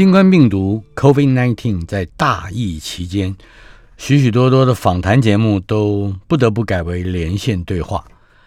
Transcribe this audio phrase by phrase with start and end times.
[0.00, 3.36] 新冠病毒 COVID-19 在大疫期间，
[3.98, 8.02] 许许多多的访谈节目都不得不改为连线对话。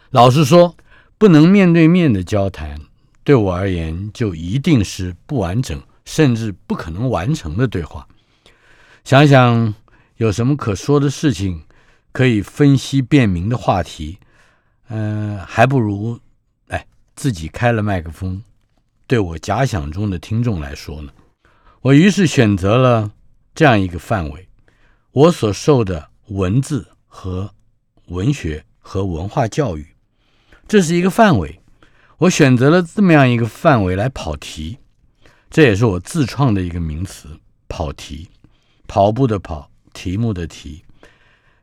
[0.09, 0.75] 老实说，
[1.19, 2.81] 不能面对面的交谈，
[3.23, 8.07] 对我而言就一定是不完整，甚至不可能完成的对话。
[9.03, 9.75] 想想
[10.17, 11.61] 有什么可说的事情，
[12.11, 14.17] 可以分析辨明的话题，
[14.87, 16.19] 嗯、还不如
[16.69, 16.83] 哎
[17.15, 18.41] 自己开了麦克风，
[19.05, 21.11] 对我假想中的听众来说呢。
[21.83, 23.11] 我于是选择了
[23.53, 24.47] 这样一个范围，
[25.11, 27.53] 我所受的文字和
[28.05, 29.85] 文学和文化教育，
[30.65, 31.59] 这是一个范围。
[32.19, 34.77] 我选择了这么样一个范围来跑题，
[35.49, 38.29] 这也是我自创的一个名词——跑题。
[38.87, 40.85] 跑步的跑，题目的题。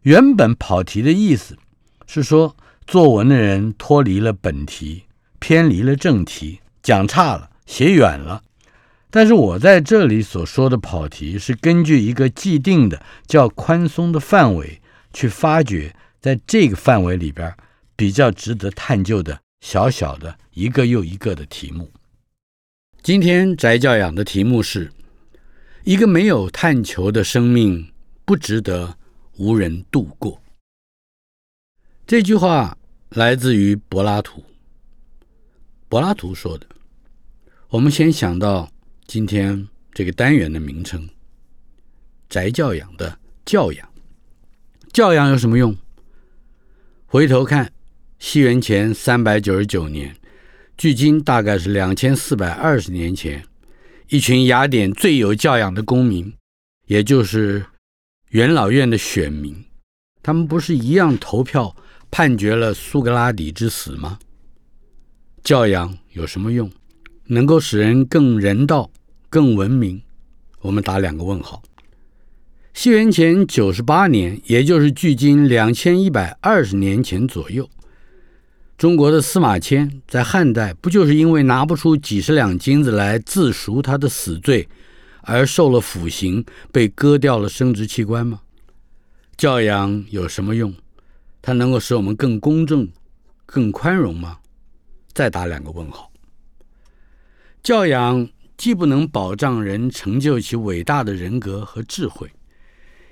[0.03, 1.57] 原本跑题的意思
[2.07, 2.55] 是说，
[2.87, 5.05] 作文的人脱离了本题，
[5.39, 8.43] 偏离了正题，讲差了，写远了。
[9.11, 14.81] 但是我在这里所说的跑题，是根据一个既定的、较宽松的范围，
[15.13, 17.53] 去发掘在这个范围里边
[17.97, 21.91] 比较值得探究的小小的一个又一个的题目。
[23.03, 24.93] 今天宅教养的题目是：
[25.83, 27.93] 一个没有探求的生命，
[28.25, 28.97] 不值得
[29.39, 30.41] 无人度过。
[32.07, 32.77] 这句话
[33.09, 34.45] 来自于柏拉图。
[35.89, 36.67] 柏拉图说的。
[37.71, 38.69] 我们先想到
[39.13, 41.09] 今天这个单元的名称
[42.31, 43.89] “宅教养”的教养。
[44.93, 45.77] 教养有什么用？
[47.07, 47.73] 回头看，
[48.21, 50.15] 西元前三百九十九年，
[50.77, 53.45] 距今大概是两千四百二十年前，
[54.11, 56.33] 一群雅典最有教养的公民，
[56.87, 57.67] 也就是
[58.29, 59.65] 元老院的选民，
[60.23, 61.75] 他们不是一样投票
[62.13, 64.21] 判决了苏格拉底之死吗？
[65.43, 66.71] 教养有什么用？
[67.27, 68.91] 能够使人更人道、
[69.31, 70.03] 更文明，
[70.61, 71.63] 我们打两个问号。
[72.75, 77.71] 西元前九十八年，也就是距今两千一百二十年前左右，
[78.77, 84.69] 中国的司马迁在汉代不就是因为拿不出几十两金子来自赎他的死罪，
[85.21, 88.41] 而受了腐刑，被割掉了生殖器官吗？
[89.37, 90.75] 教养有什么用？
[91.41, 92.89] 它能够使我们更公正、
[93.47, 94.39] 更宽容吗？
[95.13, 96.11] 再打两个问号。
[97.63, 98.29] 教养
[98.61, 102.31] 既不能保障人成就其伟大的人格和智慧，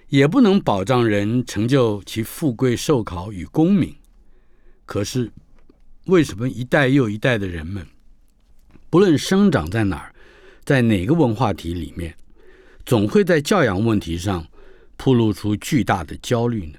[0.08, 3.96] 也不能保障人成就其富贵寿考与功名。
[4.84, 5.32] 可是，
[6.04, 7.86] 为什么一代又一代的人们，
[8.90, 10.14] 不论生长在哪儿，
[10.66, 12.14] 在哪个文化体里面，
[12.84, 14.46] 总会在教养问题上
[14.98, 16.78] 暴露出巨大的焦虑呢？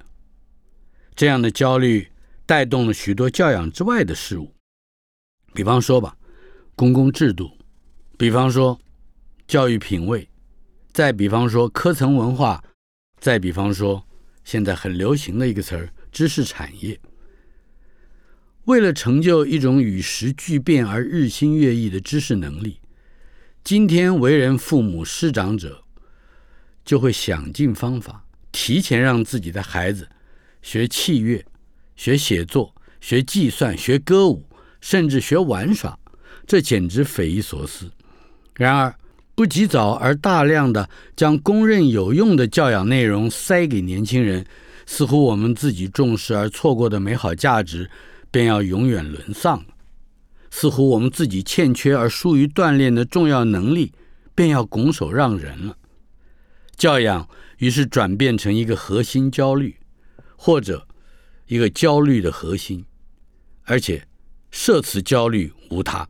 [1.16, 2.06] 这样的焦虑
[2.46, 4.54] 带动了许多教养之外的事物，
[5.52, 6.16] 比方说吧，
[6.76, 7.50] 公共制度。
[8.20, 8.78] 比方说，
[9.46, 10.28] 教育品味；
[10.92, 12.62] 再比方说，科层文化；
[13.18, 14.06] 再比方说，
[14.44, 17.00] 现在很流行的一个词儿——知识产业。
[18.66, 22.82] 为了成就一种与时俱变而日新月异的知识能力，
[23.64, 25.82] 今天为人父母师长者，
[26.84, 30.06] 就会想尽方法，提前让自己的孩子
[30.60, 31.42] 学器乐、
[31.96, 34.46] 学写作、学计算、学歌舞，
[34.82, 35.98] 甚至学玩耍，
[36.46, 37.90] 这简直匪夷所思。
[38.60, 38.94] 然而，
[39.34, 44.44] 不及早而大量的将公认有用的教养内容塞给年轻人，
[44.84, 47.90] 似乎我们自己重视而错过的美好价值
[48.30, 49.64] 便要永远沦丧了；
[50.50, 53.94] 似乎我们自己欠缺而疏于锻炼的重要能力
[54.34, 55.74] 便要拱手让人了。
[56.76, 57.26] 教养
[57.60, 59.74] 于是转变成一个核心焦虑，
[60.36, 60.86] 或者
[61.46, 62.84] 一个焦虑的核心，
[63.64, 64.06] 而且
[64.50, 66.06] 涉此焦虑无他。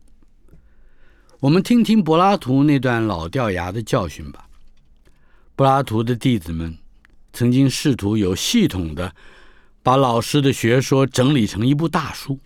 [1.41, 4.47] 我们听听柏拉图那段老掉牙的教训吧。
[5.57, 6.77] 柏拉图的弟子们
[7.33, 9.15] 曾经试图有系统的
[9.83, 12.39] 把老师的学说整理成一部大书，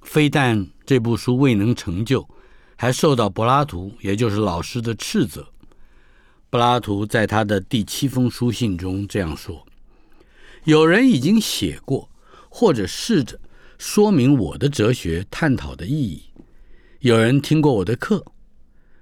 [0.00, 2.26] 非但这部书未能成就，
[2.74, 5.46] 还受到柏拉图，也就是老师的斥责。
[6.48, 9.66] 柏拉图在他的第七封书信中这样说
[10.64, 12.08] ：“有人已经写过，
[12.48, 13.38] 或者试着
[13.76, 16.22] 说明我的哲学探讨的意义。”
[17.04, 18.24] 有人听过我的课，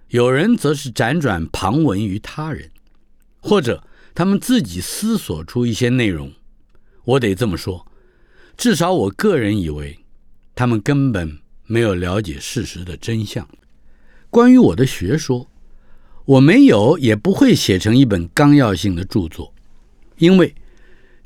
[0.09, 2.69] 有人则是辗转旁闻于他人。
[3.41, 6.33] 或者他们自己思索出一些内容。
[7.05, 7.87] 我得这么说，
[8.57, 9.97] 至少我个人以为，
[10.57, 13.49] 他们根本没有了解事实的真相。
[14.31, 15.49] 关于我的学说，
[16.25, 19.55] 我没有也不会写成一本纲要性的著作，
[20.19, 20.53] 因为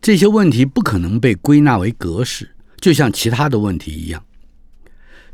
[0.02, 4.23] 这些问题不可能被归纳为格式，就像其他的问题一样。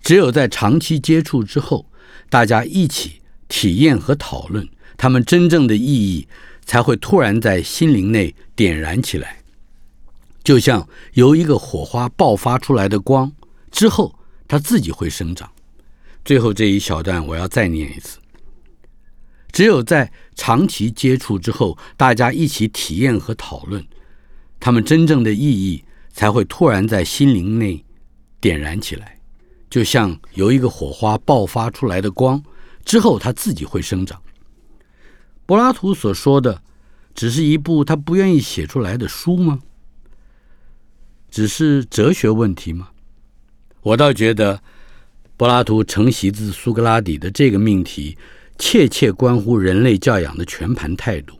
[0.03, 1.87] 只有在长期接触之后，
[2.29, 6.27] 大家一起体验和讨论，他们真正的意义
[6.65, 9.39] 才会突然在心灵内点燃起来，
[10.43, 13.33] 就像由一个火花爆发出来的光，
[13.71, 14.19] 之后
[14.49, 15.51] 它自己会生长。
[16.25, 18.19] 最后这一小段我要再念一次。
[19.53, 23.85] 只有在长期接触之后，大家一起体验和讨论，
[24.59, 27.85] 他们真正的意义才会突然在心灵内
[28.41, 29.19] 点燃起来，
[29.73, 32.43] 就像由一个火花爆发出来的光，
[32.85, 34.21] 之后它自己会生长。
[35.47, 36.61] 柏拉图所说的，
[37.15, 39.61] 只是一部他不愿意写出来的书吗？
[41.31, 42.91] 只是哲学问题吗？
[43.81, 44.63] 我倒觉得，
[45.39, 48.19] 柏拉图承袭自苏格拉底的这个命题。
[48.59, 51.35] 切切关乎人类教养的全盘态度。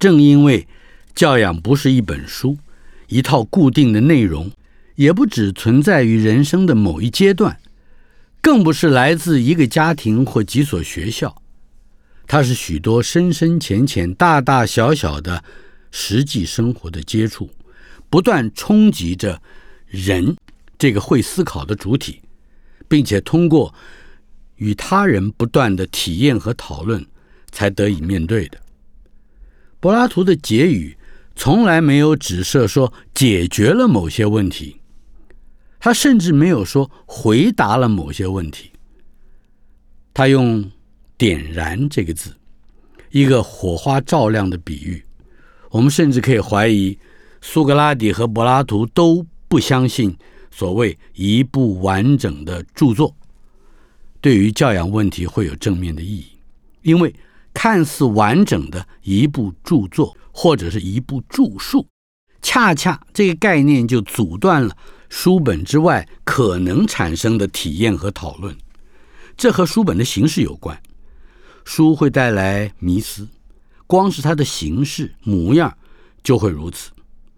[0.00, 0.66] 正因为
[1.14, 2.58] 教养不是一本书、
[3.06, 4.50] 一套固定的内容，
[4.94, 7.58] 也不只存在于人生的某一阶段，
[8.40, 11.42] 更不是来自一个家庭或几所学校，
[12.26, 15.42] 它是许多深深浅浅、大大小小的
[15.90, 17.50] 实际生活的接触，
[18.08, 19.40] 不断冲击着
[19.86, 20.36] 人
[20.78, 22.20] 这个会思考的主体，
[22.88, 23.74] 并且通过。
[24.56, 27.04] 与他人不断的体验和讨论，
[27.50, 28.58] 才得以面对的。
[29.80, 30.96] 柏拉图的结语
[31.34, 34.76] 从来没有指涉说解决了某些问题，
[35.84, 38.70] 他甚至没有说回答了某些问题。
[40.14, 40.64] 他用
[41.18, 42.34] “点燃”这个字，
[43.10, 45.04] 一个火花照亮的比喻。
[45.68, 46.98] 我们甚至可以怀疑，
[47.42, 50.16] 苏格拉底和柏拉图都不相信
[50.50, 53.14] 所谓一部完整的著作。
[54.22, 56.28] 对于教养问题会有正面的意义，
[56.80, 57.14] 因为
[57.52, 61.86] 看似完整的一部著作或者是一部著述，
[62.40, 64.74] 恰恰这个概念就阻断了
[65.16, 68.58] 书本之外可能产生的体验和讨论。
[69.36, 70.82] 这和书本的形式有关，
[71.64, 73.28] 书会带来迷思，
[73.86, 75.78] 光是它的形式模样
[76.24, 76.90] 就会如此。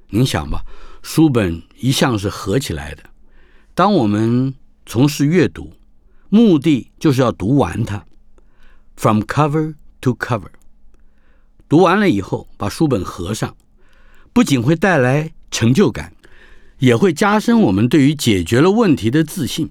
[0.08, 0.64] 您想吧，
[1.02, 3.02] 书本一向是合起来的，
[3.74, 4.54] 当我们
[4.86, 5.70] 从事阅读。
[6.30, 8.06] 目的就是要读完它
[8.96, 10.48] ，from cover to cover。
[11.68, 13.54] 读完了以后，把书本合上，
[14.32, 16.15] 不仅会带来成就感，
[16.78, 19.70] 也会加深我们对于解决了问题的自信。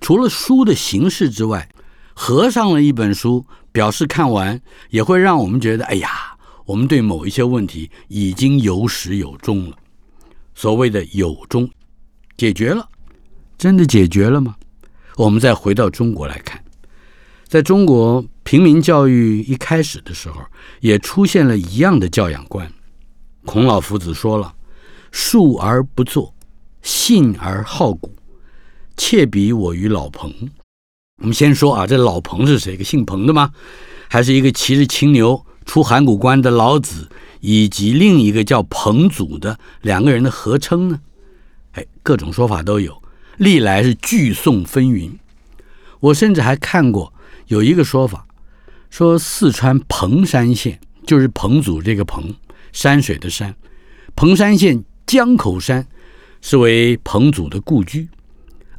[0.00, 1.68] 除了书的形式之外，
[2.14, 6.36] 合上了一本书，表示看完，也会让我们觉得，哎呀，
[6.66, 9.76] 我们对某一些问题已经有始有终了。
[10.54, 11.68] 所谓的有终，
[12.36, 12.88] 解决了，
[13.56, 14.56] 真的解决了吗？
[15.16, 16.62] 我们再回到中国来看，
[17.46, 20.40] 在中国平民教育一开始的时候，
[20.80, 22.70] 也出现了一样的教养观。
[23.44, 24.54] 孔老夫子说了
[25.10, 26.34] ：“述而不作，
[26.82, 28.14] 信而好古，
[28.96, 30.32] 窃比我与老彭。”
[31.20, 32.76] 我们先说啊，这老彭是谁？
[32.76, 33.52] 个姓彭的吗？
[34.08, 37.08] 还是一个骑着青牛出函谷关的老子，
[37.40, 41.00] 以及另一个叫彭祖的两个人的合称呢？
[41.72, 43.02] 哎，各种说法都有。
[43.36, 45.12] 历来是聚讼纷纭，
[46.00, 47.12] 我甚至还看过
[47.46, 48.26] 有一个说法，
[48.90, 52.34] 说四川彭山县就是彭祖这个彭
[52.72, 53.54] 山水的山，
[54.16, 55.88] 彭山县江口山
[56.42, 58.06] 是为彭祖的故居，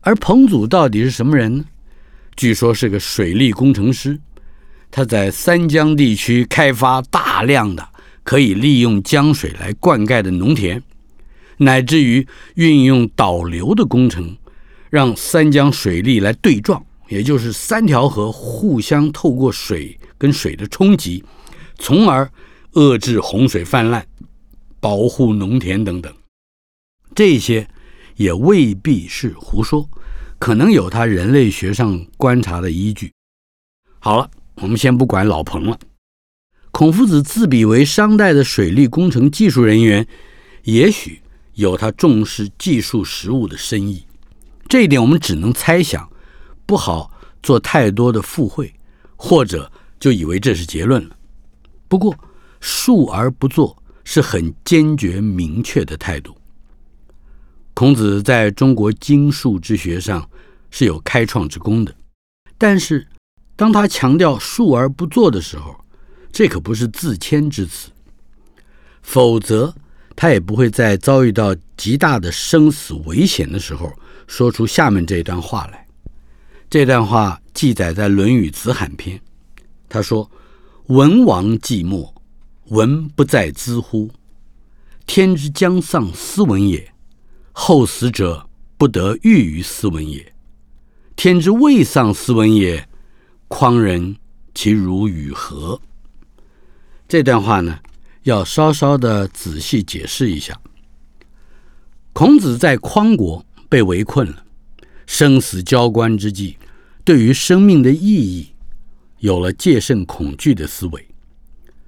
[0.01, 1.65] 而彭祖到底是什么人呢？
[2.35, 4.19] 据说是个水利工程师，
[4.91, 7.89] 他在三江地区开发大量的
[8.23, 10.83] 可以利用江水来灌溉的农田，
[11.57, 14.37] 乃至于运用导流的工程。
[14.91, 21.23] 让三江水利来对撞，也就是三条河互相透过水跟水的冲击，
[21.79, 22.29] 从而
[22.73, 24.03] 遏制洪水泛滥、
[24.79, 26.11] 保护农田等等。
[27.19, 27.67] 这些
[28.15, 29.89] 也未必是胡说，
[30.39, 33.11] 可能有他人类学上观察的依据。
[33.99, 35.77] 好了，我们先不管老彭了。
[36.71, 40.07] 孔夫子自比为商代的水利工程技术人员，
[40.63, 41.21] 也许
[41.55, 44.05] 有他重视技术实务的深意。
[44.69, 46.09] 这一点我们只能猜想，
[46.65, 47.11] 不好
[47.43, 48.73] 做太多的附会，
[49.17, 51.17] 或者就以为这是结论了。
[51.89, 52.15] 不过，
[52.61, 56.33] 述而不作是很坚决明确的态度。
[57.79, 60.29] 孔子在中国经术之学上
[60.69, 61.95] 是有开创之功的，
[62.57, 63.07] 但是
[63.55, 65.73] 当他强调述而不作的时候，
[66.29, 67.89] 这可不是自谦之词，
[69.01, 69.73] 否则
[70.13, 73.89] 他也不会在遭遇到极大的生死危险的时候
[74.27, 75.87] 说出下面这段话来。
[76.69, 79.17] 这段话记载在《论语·子罕篇》，
[79.87, 80.29] 他说
[80.87, 82.11] ：“文王寂寞，
[82.71, 84.11] 文不在兹乎？
[85.05, 86.91] 天之将丧斯文也，
[87.61, 88.47] 后死者
[88.77, 90.33] 不得欲于斯文也。
[91.17, 92.87] 天之未丧斯文也，
[93.49, 94.15] 匡人
[94.55, 95.81] 其如与何？”
[97.05, 97.79] 这段话呢，
[98.23, 100.57] 要稍稍的仔细解释一下。
[102.13, 104.45] 孔子在匡国被围困了，
[105.05, 106.55] 生死交关之际，
[107.03, 108.53] 对于生命的意义
[109.17, 111.05] 有了戒慎恐惧的思维。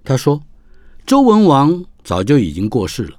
[0.04, 0.44] 他说
[1.08, 3.18] ：“周文王早就已经过世了，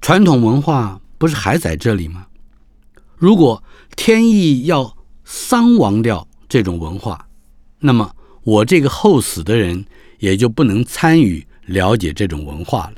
[0.00, 2.26] 传统文化不是还在这里吗？
[3.16, 3.62] 如果
[3.94, 7.28] 天意要丧亡掉这种文化，
[7.78, 8.12] 那么
[8.42, 9.84] 我这个后死的人。”
[10.20, 12.96] 也就不能参与了解这种文化了。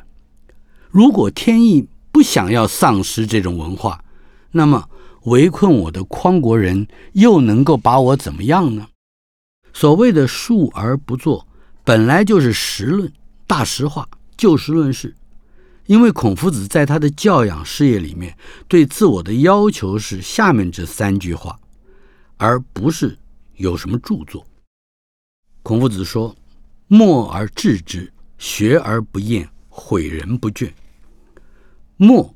[0.90, 4.04] 如果天意不想要丧失这种文化，
[4.50, 4.88] 那么
[5.26, 8.88] 围困我的匡国人又能够把我怎么样呢？
[9.72, 11.46] 所谓的述而不作，
[11.84, 13.12] 本来就是实论、
[13.46, 15.14] 大实话、就事论事。
[15.86, 18.36] 因为孔夫子在他的教养事业里面，
[18.68, 21.58] 对自我的要求是下面这三句话，
[22.36, 23.18] 而不是
[23.56, 24.46] 有什么著作。
[25.62, 26.34] 孔夫子说。
[26.88, 30.70] 默而致之，学而不厌，诲人不倦。
[31.96, 32.34] 默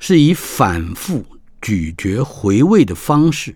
[0.00, 1.24] 是以反复
[1.60, 3.54] 咀嚼回味的方式，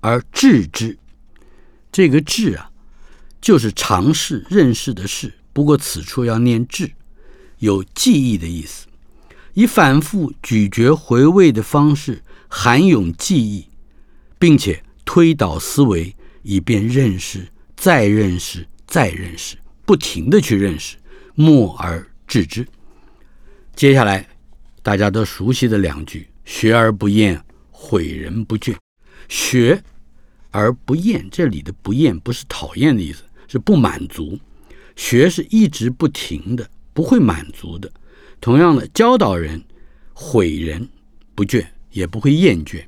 [0.00, 0.98] 而致之，
[1.92, 2.70] 这个治啊，
[3.38, 5.34] 就是尝试认识的事。
[5.52, 6.90] 不过此处要念治，
[7.64, 8.86] 有记忆的意思。
[9.54, 13.66] 以反复咀嚼回味的方式，含涌记忆，
[14.38, 18.66] 并且推导思维，以便认识，再认识。
[18.86, 20.96] 再认识，不停的去认识，
[21.34, 22.64] 默而知之。
[23.74, 24.28] 接下来
[24.82, 27.42] 大家都熟悉的两句：“学而不厌，
[27.72, 28.76] 诲人不倦。”
[29.26, 29.82] 学
[30.52, 34.38] 而不厌，这里的“不厌”不是讨厌的意思，是不满足。
[34.94, 37.92] 学是一直不停的，不会满足的。
[38.40, 39.62] 同样的，教导人，
[40.14, 40.88] 诲人
[41.34, 42.82] 不倦，也不会厌倦。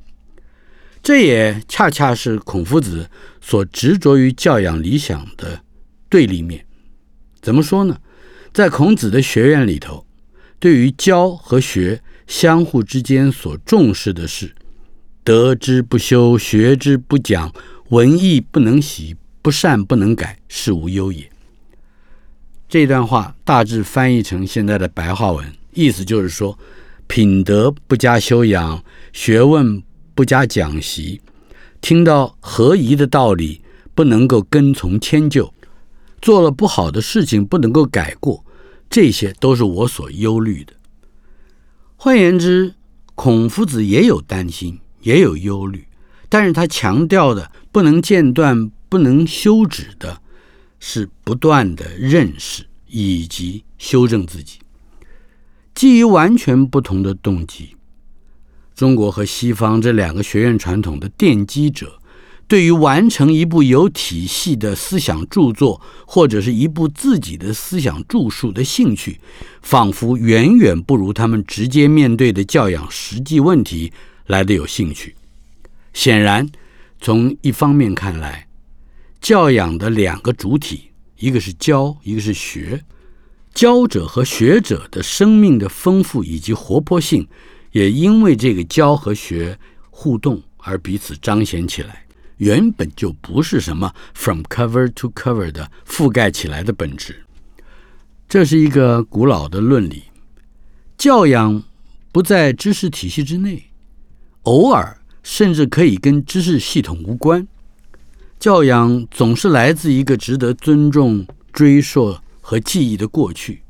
[1.02, 3.10] 这也恰恰是孔夫子
[3.40, 5.60] 所执着于教养理想的。
[6.08, 6.64] 对立面，
[7.42, 7.98] 怎么说呢？
[8.52, 10.06] 在孔子的学院里头，
[10.60, 14.54] 对于教和学相互之间所重视的是
[15.24, 17.52] “得之不修，学之不讲，
[17.88, 21.28] 文艺不能习，不善不能改，是无忧也。”
[22.78, 26.58] 这段话大致翻译成现在的白话文，意思就是说，
[27.06, 29.82] 品德不加修养，学问
[30.14, 31.22] 不加讲习，
[31.80, 33.62] 听到合宜的道理，
[33.94, 35.54] 不能够跟从迁就。
[36.20, 38.44] 做了不好的事情不能够改过，
[38.90, 40.74] 这些都是我所忧虑的。
[41.96, 42.74] 换言之，
[43.14, 45.86] 孔夫子也有担心，也有忧虑，
[46.28, 50.20] 但是他强调的不能间断、不能休止的，
[50.78, 54.58] 是不断的认识以及修正自己。
[55.74, 57.76] 基于完全不同的动机，
[58.74, 62.00] 中国和西方这两个学院传统的奠基者。
[62.48, 69.18] 对于完成一部有体系的思想著作，或者是一部自己的思想著述的兴趣，
[69.62, 73.92] 仿佛远远不如他们直接面对的教养实际问题
[74.28, 75.16] 来的有兴趣。
[75.92, 76.48] 显然，
[77.00, 78.45] 从一方面看来，
[79.26, 82.80] 教养的两个主体，一个是教，一个是学，
[83.52, 87.26] 教者和学者的生命的丰富以及活泼性，
[87.72, 89.58] 也因为这个教和学
[89.90, 92.06] 互动而彼此彰显起来。
[92.36, 97.24] 原本就不是什么 from cover to cover 的覆盖起来的本质，
[98.28, 100.04] 这是一个古老的论理。
[100.96, 101.64] 教养
[102.12, 103.72] 不在知识体系之内，
[104.42, 107.48] 偶尔甚至可以跟知识系统无关。
[108.38, 113.62] 教养总是来自一个值得尊重、追溯和记忆的过去，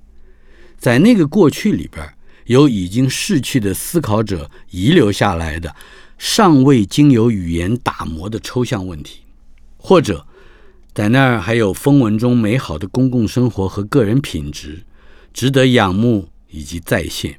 [0.76, 2.06] 在那个过去里边，
[2.46, 5.74] 有已经逝去的思考者遗留下来的。
[6.18, 9.20] 尚未经由语言打磨的抽象问题，
[9.76, 10.26] 或者
[10.94, 14.82] 在那儿还有风文中美好的公共生活和个人品质，
[15.34, 17.38] 值得仰慕以及再现。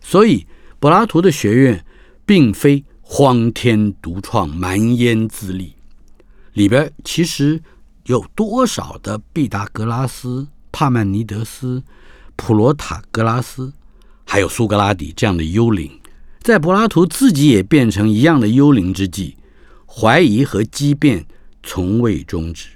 [0.00, 0.44] 所以，
[0.80, 1.84] 柏拉图的学院
[2.26, 5.74] 并非荒天独创、蛮焉自立，
[6.52, 7.62] 里边其实
[8.06, 11.82] 有多少的毕达哥拉斯、帕曼尼德斯、
[12.36, 13.72] 普罗塔格拉斯，
[14.24, 16.00] 还有苏格拉底这样的幽灵。
[16.40, 19.36] 在柏拉图自己也变成一样的幽灵之际，
[19.86, 21.26] 怀疑和激辩
[21.62, 22.68] 从未终止，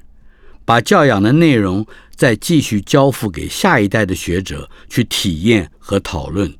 [0.64, 6.54] 把教养的内容再继续交付给下一代的学者去体验和讨论，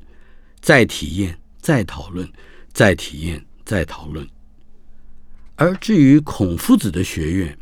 [0.59, 2.27] 再体验，再讨论，
[2.73, 4.27] 再体验，再讨论。
[5.55, 7.57] 而至于孔夫子的学院，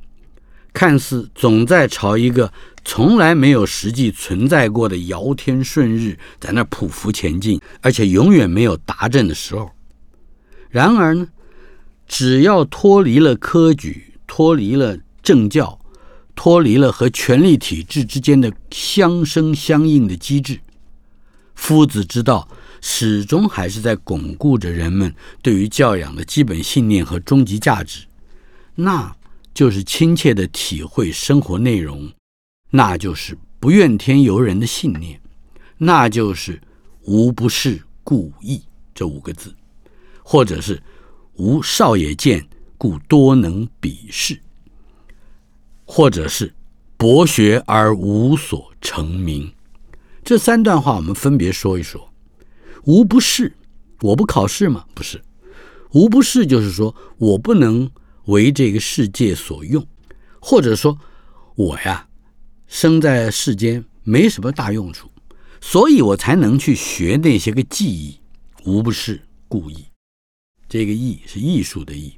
[0.73, 2.51] 看似总在朝一个
[2.83, 9.71] 从来没有实际存在过的尧天舜日在那匍匐前进，而且永远没有达阵的时候。
[10.69, 11.27] 然而呢，
[12.07, 15.79] 只要脱离了科举，脱离了政教，
[16.35, 20.59] 脱离了和权力体制之间的相生相应的机制，
[21.53, 22.47] 夫子之道
[22.83, 28.05] 始终还是在巩固着人们对于教养的基本信念和终极价值。
[28.75, 29.15] 那。
[29.55, 32.11] 就是亲切的体会生活内容，
[32.71, 35.21] 那就是不怨天尤人的信念，
[35.77, 36.59] 那就是
[37.03, 38.63] 无不是故意
[38.95, 39.53] 这五个字，
[40.23, 40.81] 或者是
[41.35, 42.43] 无少也见，
[42.79, 44.41] 故多能鄙视，
[45.85, 46.51] 或者是
[46.97, 49.53] 博学而无所成名。
[50.23, 52.12] 这三段话我们分别说一说。
[52.85, 53.53] 无不是，
[54.01, 54.85] 我不考试吗？
[54.93, 55.21] 不是，
[55.91, 57.89] 无不是就是说我不能。
[58.27, 59.85] 为这个世界所用，
[60.39, 60.97] 或者说，
[61.55, 62.07] 我呀，
[62.67, 65.11] 生在世间没什么大用处，
[65.59, 68.17] 所以我才能去学那些个技艺，
[68.63, 69.83] 无不是故意。
[70.69, 72.13] 这个艺是艺术的艺。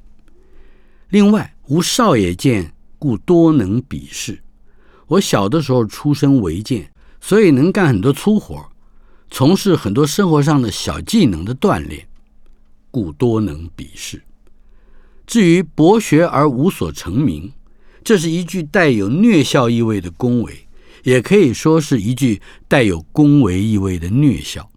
[1.09, 4.39] 另外，无少也见，故多能比试。
[5.07, 6.87] 我小的时候出身为贱，
[7.19, 8.63] 所以能干很多粗活，
[9.29, 12.07] 从事很多生活上的小技能的锻炼，
[12.91, 14.23] 故多能比试。
[15.27, 17.51] 至于博学而无所成名，
[18.03, 20.67] 这是一句带有虐笑意味的恭维，
[21.03, 24.69] 也可以说是一句带有恭维意味的虐笑。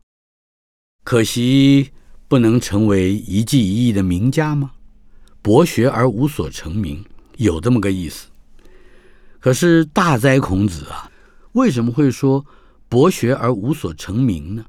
[1.05, 1.91] 可惜
[2.27, 4.73] 不能成为一技一艺的名家吗？
[5.43, 7.05] 博学而无所成名，
[7.37, 8.29] 有这么个意思。
[9.39, 11.11] 可是大哉孔子啊，
[11.53, 12.45] 为什么会说
[12.89, 14.65] 博学而无所成名呢？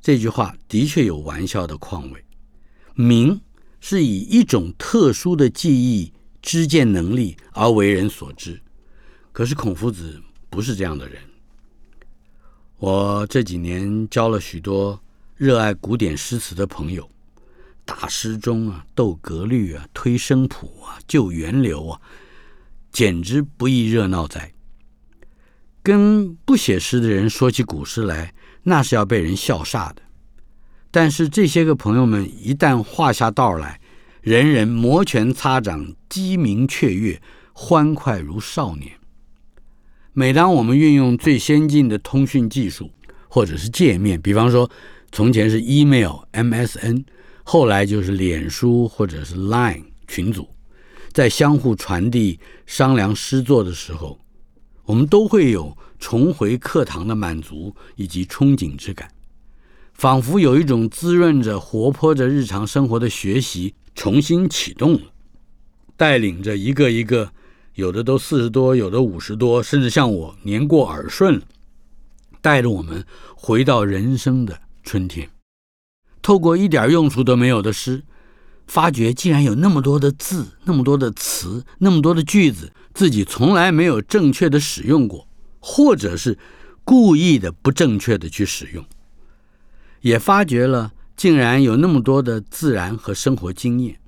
[0.00, 2.24] 这句话的确有玩笑的况味，
[2.94, 3.40] 名。
[3.80, 8.60] 是以一种特殊的记忆、知见能力而为人所知。
[9.30, 11.22] 可是孔夫子不是这样的人。
[12.78, 15.00] 我这几年交了许多
[15.36, 17.08] 热爱古典诗词的朋友，
[17.84, 22.00] 打诗中啊，斗格律啊，推声谱啊，救源流啊，
[22.90, 24.52] 简直不亦热闹哉。
[25.88, 30.02] 跟不写诗的人说起古诗来，那是要被人笑煞的。
[30.90, 33.80] 但是这些个朋友们一旦画下道来，
[34.20, 37.18] 人人摩拳擦掌，鸡鸣雀跃，
[37.54, 38.92] 欢快如少年。
[40.12, 42.90] 每当我们运用最先进的通讯技术
[43.26, 44.70] 或者是界面，比方说
[45.10, 47.02] 从前是 email、MSN，
[47.44, 50.50] 后来就是脸书或者是 Line 群组，
[51.14, 54.20] 在相互传递、商量诗作的时候，
[54.88, 59.10] 我们都会有重回课堂的满足以及憧憬之感。
[59.92, 65.00] 仿佛有一种滋润着、活泼着日常生活的学习重新启动了，
[65.96, 67.32] 带领着一个一个，
[67.74, 71.42] 有的都四十多，有的五十多，甚至像我年过耳顺了，
[72.40, 75.28] 带着我们回到人生的春天。
[76.22, 78.04] 透过一点用处都没有的诗，
[78.66, 85.28] 发觉竟然有那么多的字、那么多的词、那么多的句子，自己从来没有正确的使用过，
[85.60, 86.36] 或者是
[86.82, 88.84] 故意的不正确的去使用。
[90.00, 94.00] 也发觉了，竟然有那么多的自然和生活经验，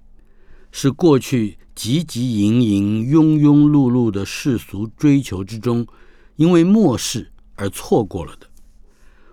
[0.73, 5.87] 是过去汲汲营营、庸庸碌碌的世俗追求之中，
[6.35, 8.49] 因为漠视而错过了的。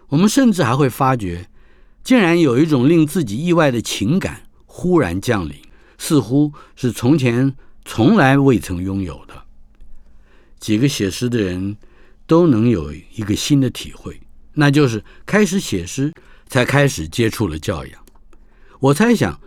[0.10, 1.50] 我们甚至还会发觉，
[2.04, 5.56] 竟然有一种令自己意外的情感忽然降临，
[5.98, 9.47] 似乎是从前从来未曾拥有的。
[10.60, 11.78] 几个写诗的人
[12.26, 14.20] 都能有一个新的体会，
[14.54, 16.13] 那就是开始写诗。
[16.50, 18.06] 才开始接触了教养，
[18.80, 19.38] 我猜想，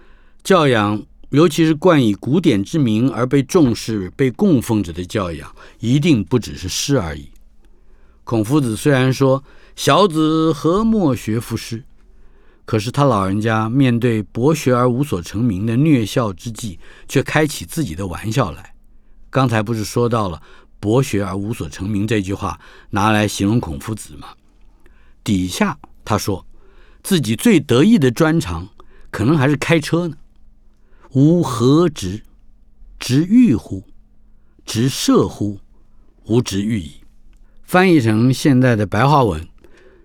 [0.42, 7.30] 教养，尤其是冠以古典之名而被重视、被供奉着的教养，一定不只是诗而已。
[8.22, 9.42] 孔夫子虽然说
[9.74, 11.84] “小子何莫学夫诗”，
[12.66, 18.74] 可是他老人家面对博学而无所成名的虐笑之际，却开起自己的玩笑来。
[19.30, 20.42] 刚才不是说到了
[20.80, 22.58] “博学而无所成名”这句话
[22.90, 24.28] 拿来形容孔夫子吗？
[25.22, 26.44] 底下他说。
[27.02, 28.68] 自己最得意的专长，
[29.10, 30.18] 可能还是开车呢。
[31.12, 32.22] 吾何直？
[32.98, 33.84] 直欲乎？
[34.66, 35.60] 直射乎？
[36.26, 37.00] 吾直欲矣。
[37.62, 39.48] 翻译成现在的白话文，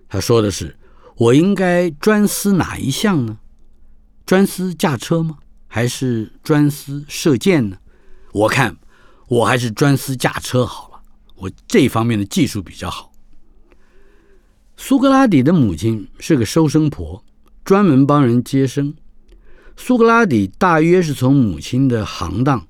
[0.08, 0.78] 他说的是：
[1.16, 3.40] 我应该专司哪一项呢？
[4.24, 5.36] 专司驾车吗？
[5.66, 7.76] 还是专司射箭呢？
[8.32, 8.78] 我看
[9.28, 11.00] 我还是专司驾车好了。
[11.36, 13.12] 我这方面的技术比较好。
[14.76, 17.24] 苏格拉底的母亲是个收生婆，
[17.64, 18.94] 专门帮人接生。
[19.76, 22.66] 苏格拉底大约是从母亲的行当，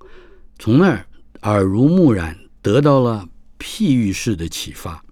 [0.58, 1.06] 从那儿
[1.42, 5.04] 耳濡目染，得到了譬喻式的启发。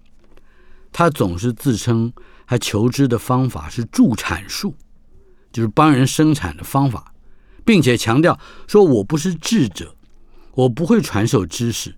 [0.91, 2.11] 他总是自称
[2.45, 4.75] 他求知的方法是助产术，
[5.53, 7.13] 就是帮人生产的方法，
[7.63, 9.94] 并且强调说：“我不是智者，
[10.55, 11.95] 我不会传授知识，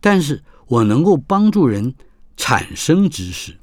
[0.00, 1.94] 但是我能够帮助人
[2.36, 3.58] 产生知识。”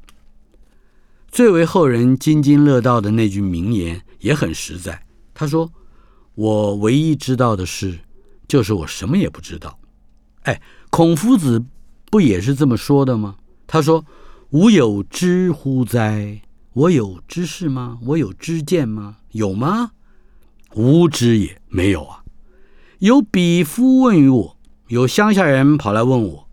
[1.31, 5.03] 最为后人津津乐道的那句名言也很实在。
[5.33, 5.71] 他说
[6.35, 7.99] ：“我唯一知道的事，
[8.47, 9.79] 就是我什么也不知道。”
[10.43, 11.65] 哎，孔夫子
[12.11, 13.37] 不也是这么说的吗？
[13.65, 14.05] 他说
[14.51, 16.41] ：“吾有知乎哉？
[16.73, 17.97] 我有知识吗？
[18.03, 19.17] 我有知见吗？
[19.31, 19.91] 有吗？
[20.75, 22.22] 无知也，没有啊。
[23.03, 26.47] 有鄙夫问于我，有乡下人跑来问我，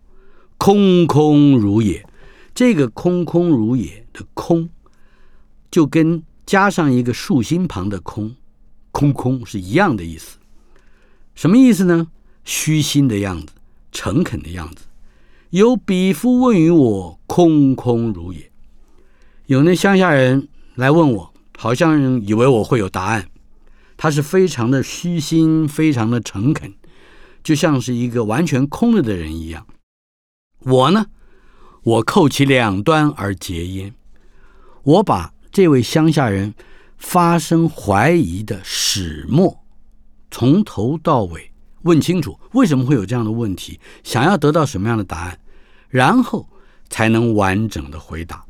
[0.58, 2.04] 空空如也。
[2.52, 4.68] 这个空空如也的空，
[5.70, 8.34] 就跟加上一个竖心旁的空。”
[8.90, 10.38] 空空是一样的意思，
[11.36, 12.08] 什么意思呢？
[12.44, 13.52] 虚心的样子，
[13.92, 14.86] 诚恳的样子。
[15.50, 18.50] 有比夫问于我，空空如也。
[19.46, 23.29] 有那乡下人来问我，好像以为我会有答案。
[24.02, 26.72] 他是非常的虚心，非常的诚恳，
[27.44, 29.66] 就像是一个完全空了的人一样。
[30.60, 31.04] 我呢，
[31.82, 33.94] 我扣其两端而结焉。
[34.84, 36.54] 我把这位乡下人。
[37.02, 39.64] 发生怀疑的始末，
[40.30, 45.40] 从头到尾问清楚为什么会有这样的问题，想要得到什么样的答案，
[45.88, 46.46] 然后
[46.90, 48.44] 才能完整的回答。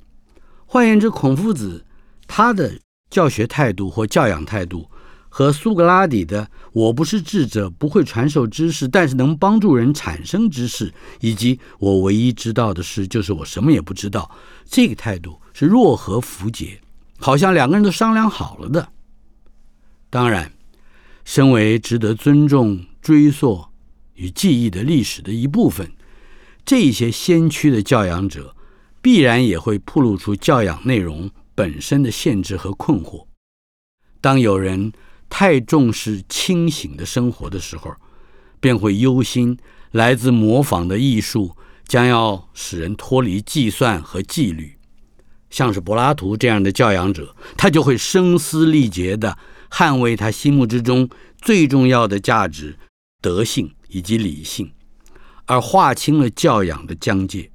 [0.67, 1.87] 换言之，孔夫子
[2.27, 2.77] 他的
[3.09, 4.91] 教学态度或教养态度，
[5.31, 14.31] 和苏格拉底的“我不是智者，不会传授知识，但是能帮助人产生知识”，以及“我唯一知道的事就是我什么也不知道”，
[14.69, 16.79] 这个态度是若合符节。
[17.19, 18.89] 好像两个人都商量好了的。
[20.09, 20.53] 当然，
[21.25, 23.67] 身为值得尊重、追溯
[24.15, 25.93] 与记忆的历史的一部分，
[26.65, 28.57] 这些先驱的教养者，
[29.01, 33.27] 必然也会暴露出教养内容本身的限制和困惑。
[34.21, 34.93] 当有人
[35.31, 37.95] 太重视清醒的生活的时候，
[38.61, 39.57] 便会忧心
[39.93, 44.77] 来自模仿的艺术将要使人脱离计算和纪律。
[45.49, 49.39] 像是柏拉图这样的教养者，他就会声嘶力竭地
[49.71, 51.09] 捍卫他心目之中
[51.41, 52.77] 最重要的价值——
[53.23, 54.73] 德性以及理性，
[55.47, 57.51] 而划清了教养的疆界。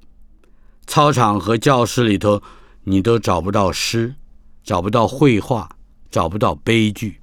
[0.88, 2.42] 操场和教室里头，
[2.84, 4.16] 你都找不到诗，
[4.64, 5.70] 找不到绘画，
[6.12, 7.22] 找不到悲剧。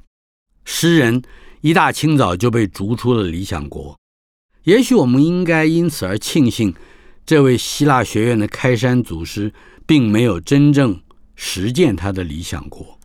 [0.64, 1.22] 诗人
[1.61, 3.96] 一大清早就被逐出了理想国。
[4.64, 6.75] 也许我们应该因此而庆幸，
[7.27, 9.53] 这位希腊学院的开山祖师。
[9.87, 10.98] 并没有真正
[11.35, 12.98] 实践他的理想国。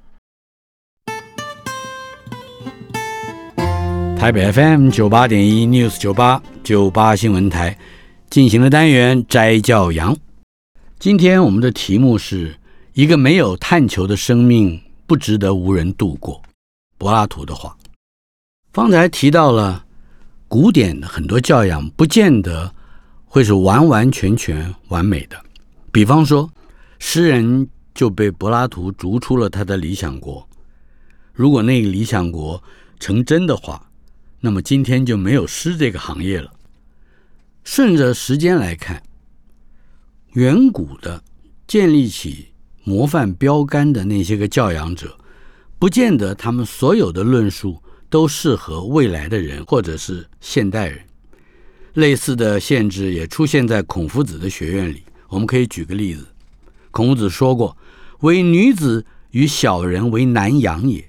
[4.18, 7.78] 台北 FM 九八点一 News 九八九八新闻台
[8.30, 10.16] 进行了单元摘教羊。
[11.00, 12.56] 今天我们的题目是
[12.94, 16.42] 一个没有探求的生命不值得无人度过。
[16.98, 17.78] 柏拉图的话，
[18.74, 19.86] 方才提到了
[20.48, 22.74] 古典的很多教养，不见得
[23.26, 25.42] 会是完完全全完美的。
[25.92, 26.50] 比方说。
[27.00, 30.50] 诗人就被柏拉图逐出了他的理想国。
[31.32, 32.62] 如果那个理想国
[33.00, 33.88] 成真的话，
[34.40, 36.52] 那么今天就没有诗这个行业了。
[37.64, 39.04] 顺着时间来看，
[40.32, 41.24] 远古的
[41.68, 42.48] 建立起
[42.84, 45.16] 模范标杆的那些个教养者，
[45.80, 51.00] 不见得他们所有的论述都适合未来的人或者是现代人。
[51.94, 55.04] 类似的限制也出现在孔夫子的学院里。
[55.30, 56.26] 我们可以举个例子。
[56.92, 57.76] 孔子说过
[58.22, 61.04] ：“唯女子与小人为难养也，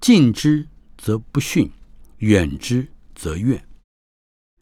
[0.00, 0.66] 近之
[0.98, 1.70] 则不逊，
[2.18, 3.62] 远之则怨。”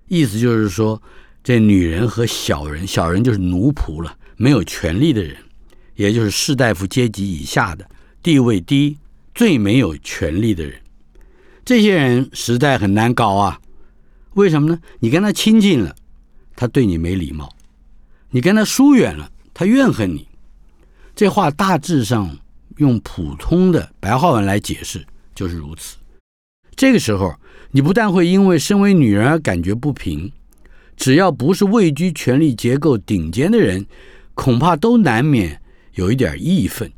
[0.09, 1.03] 意思就是说，
[1.43, 5.37] 这女人和小人，小人就是奴仆了，没有权利的人，
[5.95, 7.89] 也就是士大夫阶级以下的，
[8.23, 8.99] 地位低、
[9.39, 10.81] 最没有权利的人，
[11.65, 13.61] 这些人实在很难搞啊。
[14.35, 14.81] 为什么呢？
[14.99, 15.95] 你跟他亲近了，
[16.57, 17.47] 他对你没礼貌；
[18.31, 20.27] 你跟他疏远了，他怨恨你。
[21.15, 22.37] 这话大致上
[22.79, 25.99] 用普通的白话文来解释就是如此。
[26.75, 27.33] 这个时候，
[27.71, 30.33] 你不但会因为身为女人而感觉不平，
[30.97, 33.87] 只要不是位居权力结构顶尖的人，
[34.35, 35.63] 恐怕都难免
[35.95, 36.93] 有一点义愤。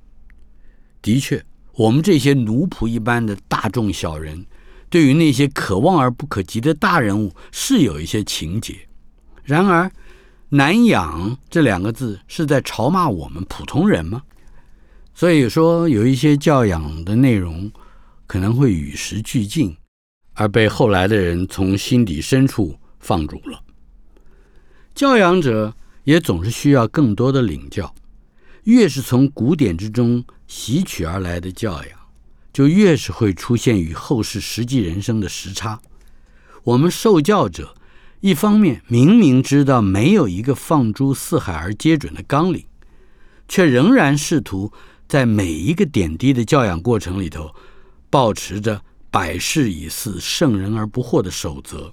[1.03, 4.44] 的确，我们这些奴仆一般的大众小人，
[4.88, 8.74] 对于那些可望而不可及的大人物是有一些情结。
[9.44, 9.90] 然而，
[10.50, 14.22] 难养这两个字是在嘲骂我们普通人吗？
[15.14, 17.70] 所以说，有一些教养的内容
[18.26, 19.76] 可能会与时俱进，
[20.35, 23.62] 而被后来的人从心底深处放逐了。
[24.94, 27.92] 教养者也总是需要更多的领教，
[28.70, 31.98] 越是从古典之中吸取而来的教养，
[32.52, 35.80] 就越是会出现与后世实际人生的时差。
[36.62, 37.74] 我们受教者，
[38.20, 42.64] 一方面明明知道没有一个放诸四海而皆准的纲领，
[43.48, 44.70] 却仍然试图
[45.09, 47.52] 在每一个点滴的教养过程里头，
[48.09, 48.80] 保持着
[49.11, 51.92] 百事以似圣人而不惑的守则，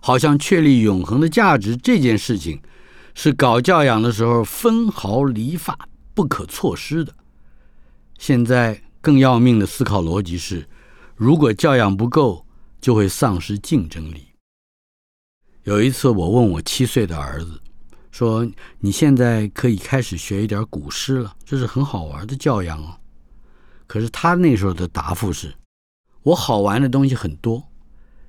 [0.00, 2.58] 好像确立永恒的价值这件事情，
[3.12, 5.76] 是搞教养的时候分毫厘发
[6.16, 7.14] 不可错失的。
[8.18, 10.66] 现在更要命的思考逻辑是：
[11.14, 12.46] 如果教养不够，
[12.80, 14.28] 就会丧失竞争力。
[15.64, 17.60] 有一次，我问我七岁的儿子
[18.10, 18.50] 说
[18.80, 22.96] ：“你现在可以开始学一点古诗了，这是很好玩的教养哦。”
[23.86, 25.54] 可是他那时候的答复是
[26.24, 27.62] ：“我好玩的东西很多，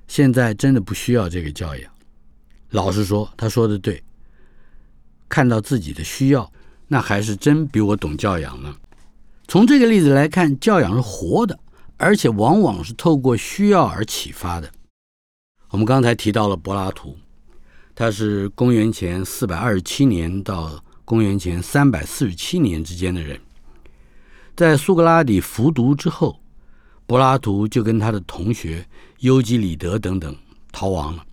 [0.06, 1.90] 现在真的不需要这个教养。”
[2.70, 4.04] 老实说，他说的对。
[5.30, 6.50] 看到自己的需要，
[6.88, 8.74] 那还是真比我懂教养呢。
[9.46, 11.58] 从这个例子来看，教养是活的。
[12.00, 14.70] 而且往往是透过需要而启发的。
[15.70, 17.16] 我们刚才提到了柏拉图，
[17.92, 23.36] 他是公元前四百二十七年到公元前三百四十七年之间的人。
[24.54, 26.38] 在苏格拉底服毒之后，
[27.04, 28.86] 柏拉图就跟他的同学
[29.18, 30.36] 尤基里德等等
[30.70, 31.24] 逃亡了。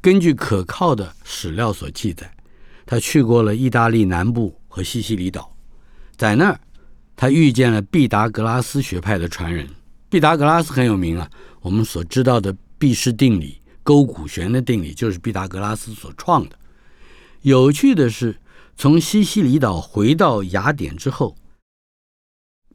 [0.00, 2.28] 根据可靠的史料所记载，
[2.84, 5.54] 他去过了意大利南部和西西里岛，
[6.16, 6.58] 在那儿
[7.14, 9.68] 他遇见了毕达哥拉斯学派的传人。
[10.08, 11.30] 毕达哥拉斯很有名啊，
[11.60, 16.58] 我们所知道的毕氏定理、勾股弦的定理就是毕达哥拉斯所创的。
[17.42, 18.38] 有趣的是，
[18.74, 21.36] 从西西里岛回到雅典之后，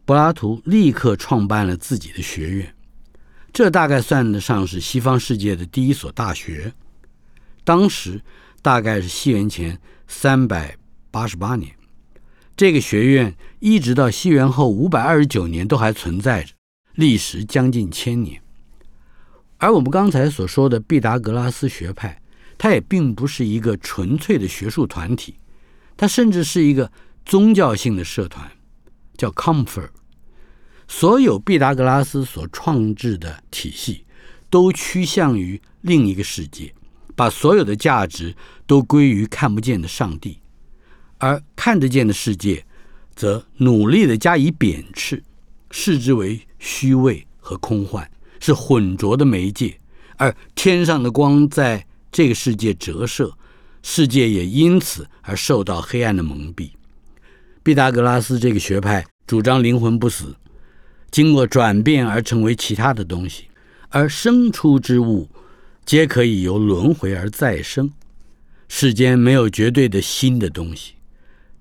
[0.05, 2.75] 柏拉图立刻创办了自己的学院，
[3.51, 6.71] 这大概算得上是西方世界的第一所大学。
[7.63, 8.21] 当时
[8.61, 10.77] 大概是西元前三百
[11.11, 11.76] 八十八年，
[12.57, 16.55] 这个学院一直到西元后五百二十九年都还存在着。
[16.95, 18.41] 历时将近千年，
[19.57, 22.19] 而我们刚才所说的毕达哥拉斯学派，
[22.57, 25.35] 它也并不是一个纯粹的学术团体，
[25.95, 26.91] 它甚至是一个
[27.23, 28.51] 宗教性的社团，
[29.15, 29.89] 叫 Comfort。
[30.87, 34.05] 所有毕达哥拉斯所创制的体系，
[34.49, 36.73] 都趋向于另一个世界，
[37.15, 40.39] 把所有的价值都归于看不见的上帝，
[41.17, 42.65] 而看得见的世界，
[43.15, 45.23] 则努力的加以贬斥。
[45.71, 49.77] 视之为虚伪和空幻，是浑浊的媒介，
[50.15, 53.37] 而天上的光在这个世界折射，
[53.83, 56.71] 世界也因此而受到黑暗的蒙蔽。
[57.63, 60.35] 毕达哥拉斯这个学派主张灵魂不死，
[61.11, 63.45] 经过转变而成为其他的东西，
[63.89, 65.27] 而生出之物
[65.85, 67.91] 皆可以由轮回而再生。
[68.69, 70.93] 世间没有绝对的新的东西，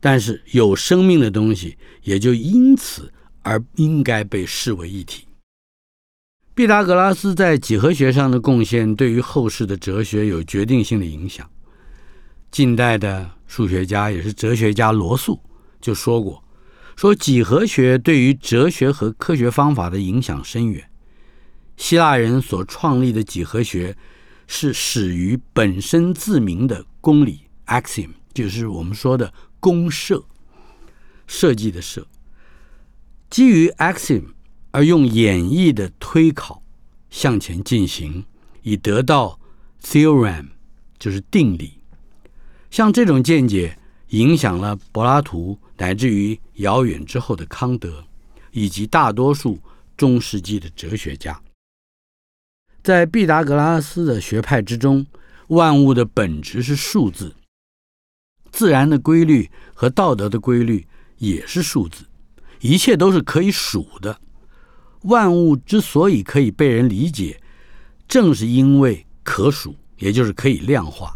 [0.06, 3.12] 但是有生命的东西也就因此。
[3.48, 5.24] 而应该被视为一体。
[6.52, 11.48] 毕达哥拉斯在几何学上的贡献，对于后世的哲学有决定性的影响。
[12.50, 15.38] 近代的数学家也是哲学家罗素
[15.80, 16.42] 就说过
[16.98, 20.84] ：“说几何学对于哲学和科学方法的影响深远。
[21.76, 23.96] 希腊人所创立的几何学
[24.48, 30.24] 是始于本身自明的公理 （axiom），就是我们说的公社，
[31.26, 32.06] 设计的设。”
[33.28, 34.26] 基于 axiom
[34.70, 36.62] 而用演绎的推考
[37.10, 38.24] 向前进行，
[38.62, 39.40] 以得到
[39.82, 40.48] theorem，
[40.98, 41.74] 就是定理。
[42.70, 48.04] 像这种见解影响了柏拉图，乃至于遥远之后的康德，
[48.52, 49.58] 以及大多数
[49.96, 51.40] 中世纪的哲学家。
[52.82, 55.04] 在毕达哥拉斯的学派之中，
[55.48, 57.34] 万物的本质是数字，
[58.56, 60.86] 自然的规律和道德的规律
[61.18, 62.06] 也是数字。
[62.60, 64.18] 一切都是可以数的，
[65.02, 67.38] 万物之所以可以被人理解，
[68.08, 71.14] 正是因为可数，也就是可以量化。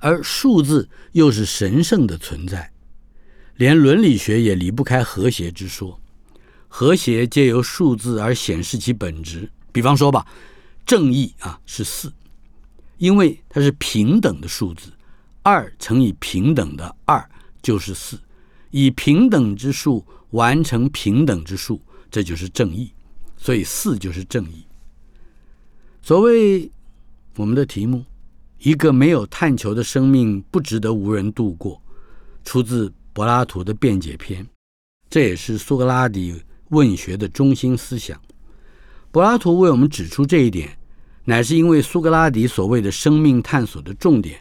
[0.00, 2.70] 而数字又是神圣的存在，
[3.56, 5.98] 连伦理学也离不开和谐之说。
[6.68, 9.50] 和谐借由数字而显示其本质。
[9.72, 10.26] 比方说吧，
[10.84, 12.12] 正义啊是四，
[12.98, 14.92] 因为它是平等的数字，
[15.42, 17.28] 二乘以平等的二
[17.62, 18.18] 就是四，
[18.70, 20.04] 以平等之数。
[20.30, 22.92] 完成平等之数，这就是正义，
[23.36, 24.64] 所以四就是正义。
[26.00, 26.70] 所谓
[27.34, 28.04] 我们的题目
[28.58, 31.82] 一个没有探求的生命不值得无人度过，
[32.44, 34.44] 出自柏拉图的《辩解篇》，
[35.08, 38.16] 这也是苏格拉底问学的中心思想。
[39.10, 40.78] 柏拉图为我们指出这一点，
[41.24, 44.40] 乃是因为苏格拉底所谓的生命探索的重点，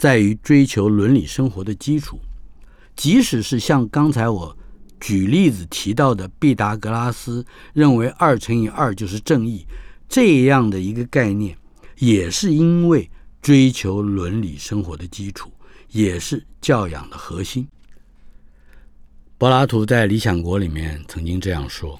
[0.00, 2.18] 在于追求伦理生活的基础。
[2.96, 4.56] 即使是像刚才我
[4.98, 9.66] 举例子提到的毕达哥拉斯认为二乘以二就是正义
[10.08, 11.54] 这样的一个概念，
[11.98, 13.10] 也是因为。
[13.42, 15.50] 追求伦理生活的基础，
[15.92, 17.66] 也是教养的核心。
[19.38, 21.98] 柏拉图在《理想国》里面曾经这样说：“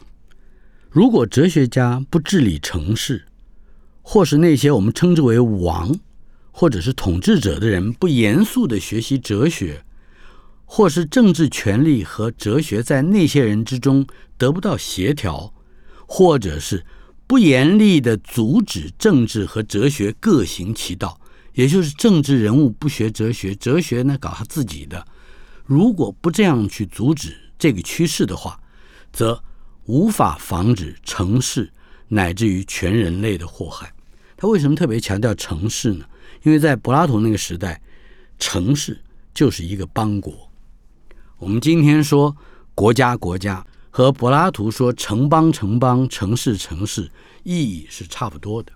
[0.93, 3.25] 如果哲学家不治理城市，
[4.03, 5.99] 或是那些我们称之为王
[6.61, 9.83] 或者是统治者的人不严肃的学习哲学，
[10.67, 15.55] 或是政治权力和哲学在那些人之中得不到协调，
[16.07, 16.85] 或者是
[17.27, 21.19] 不严厉的阻止政治和哲学各行其道。”
[21.55, 25.07] 也就是政治人物不学哲学，哲学呢搞他自己的。
[25.65, 28.61] 如果不这样去阻止这个趋势的话，
[29.15, 29.43] 则
[29.87, 31.73] 无法防止城市
[32.09, 33.91] 乃至于全人类的祸害。
[34.37, 36.05] 他为什么特别强调城市呢？
[36.43, 37.81] 因为在柏拉图那个时代，
[38.39, 39.01] 城市
[39.33, 40.51] 就是一个邦国。
[41.39, 42.37] 我们今天说
[42.75, 47.11] 国家国家，和柏拉图说城邦城邦、城市城市，
[47.43, 48.73] 意义是差不多的。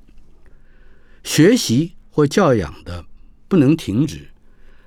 [1.22, 1.92] 学习。
[2.16, 3.04] 或教养的
[3.48, 4.28] 不能停止，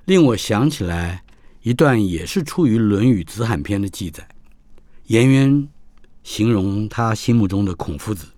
[0.06, 1.22] 令我想起来
[1.60, 4.26] 一段也是出于《论语·子罕篇》的记载。
[5.08, 5.68] 颜渊
[6.22, 8.28] 形容他心目中的孔夫子：“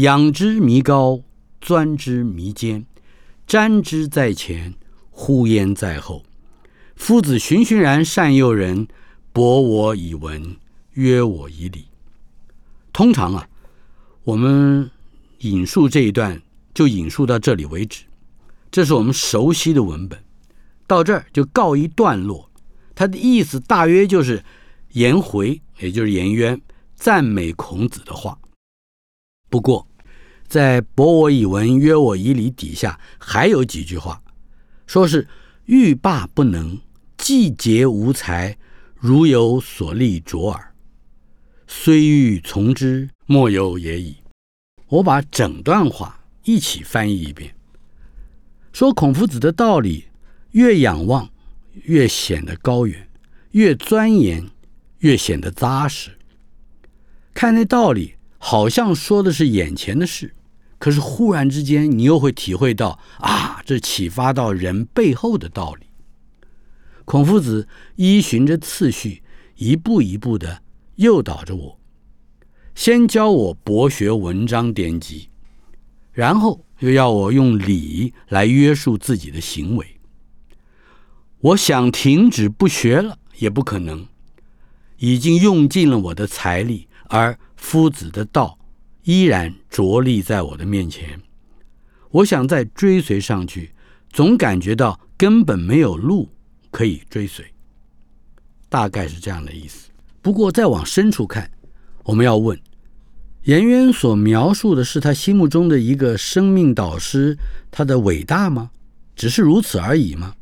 [0.00, 1.20] 仰之弥高，
[1.60, 2.86] 钻之弥坚，
[3.52, 4.72] 瞻之在前，
[5.10, 6.24] 呼焉在后。
[6.96, 8.88] 夫子循循然善诱人，
[9.30, 10.56] 博我以文，
[10.92, 11.88] 约我以礼。”
[12.94, 13.46] 通常啊，
[14.24, 14.90] 我们
[15.40, 16.40] 引述这一段。
[16.72, 18.04] 就引述到这里为止，
[18.70, 20.18] 这是我们熟悉的文本，
[20.86, 22.50] 到这儿就告一段落。
[22.94, 24.42] 他的意思大约就是
[24.92, 26.58] 颜回，也就是颜渊
[26.94, 28.38] 赞美孔子的话。
[29.50, 29.86] 不过，
[30.52, 34.22] 在“博我以文，约我以礼”底下还有几句话，
[34.86, 35.26] 说是
[35.64, 36.78] 欲罢不能，
[37.16, 38.58] 既竭无才，
[38.94, 40.74] 如有所立卓尔，
[41.66, 44.16] 虽欲从之，莫有也已。
[44.88, 46.18] 我把整段话。
[46.44, 47.54] 一起翻译一遍，
[48.72, 50.04] 说孔夫子的道理，
[50.50, 51.30] 越仰望
[51.84, 53.08] 越显得高远，
[53.52, 54.50] 越钻研
[54.98, 56.18] 越显得扎实。
[57.32, 60.34] 看那道理，好像说的是眼前的事，
[60.82, 65.86] 可是忽然之间，你又会体会到啊，这启发到人背后的道理。
[67.04, 69.22] 孔夫子依循着次序，
[69.54, 70.60] 一步一步的
[70.96, 71.78] 诱导着我，
[72.74, 75.28] 先教我博学文章典籍。
[76.10, 79.86] 然后又要我用礼来约束自己的行为。
[81.38, 84.04] 我想停止不学了，也不可能。
[84.96, 88.58] 已经用尽了我的财力，而夫子的道
[89.04, 91.20] 依然着力在我的面前。
[92.10, 93.72] 我想再追随上去，
[94.10, 96.28] 总感觉到根本没有路
[96.70, 97.44] 可以追随。
[98.68, 99.90] 大概是这样的意思。
[100.20, 101.50] 不过再往深处看，
[102.04, 102.58] 我们要问。
[103.44, 107.36] 颜渊所描述的是他心目中的一个生命导师，
[107.70, 108.70] 他的伟大吗？
[109.16, 110.34] 只是如此而已吗？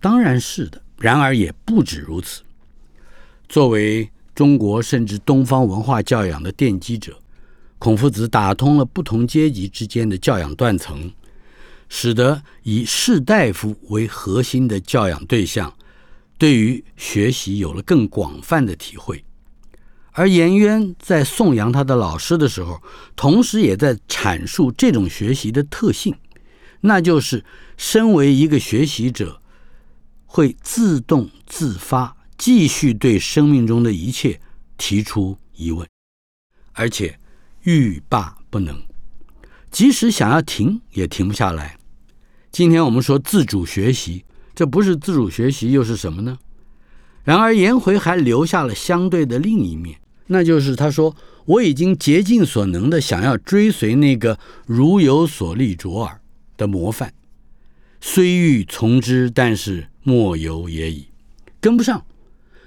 [0.00, 0.82] 当然是的。
[1.00, 2.42] 然而也不止如此。
[3.48, 7.16] 作为中国甚至东方文化教养的奠基者，
[7.78, 11.12] 孔夫子打通了不同阶级之间的教养断层，
[11.88, 15.72] 使得以士大夫为核心的教养对象，
[16.36, 19.24] 对于学习有了更广泛的体会。
[20.10, 22.82] 而颜渊在颂扬他的老师的时候，
[23.14, 26.12] 同时也在阐述这种学习的特性，
[26.80, 27.44] 那就是
[27.76, 29.40] 身为一个学习者，
[30.26, 34.40] 会自动自发继续对生命中的一切
[34.76, 35.86] 提出疑问，
[36.72, 37.16] 而且
[37.64, 38.80] 欲罢不能，
[39.70, 41.78] 即使想要停也停不下来。
[42.50, 46.38] 今天我们说自主学习，这不是自主学习又是什么呢？
[47.24, 50.00] 然而颜回还留下了相对的另一面。
[50.28, 56.20] 那就是他说：“我已经竭尽所能的想要追随那个如有所立卓尔
[56.56, 57.12] 的模范，
[58.00, 61.08] 虽欲从之，但是莫由也已，
[61.60, 62.04] 跟不上。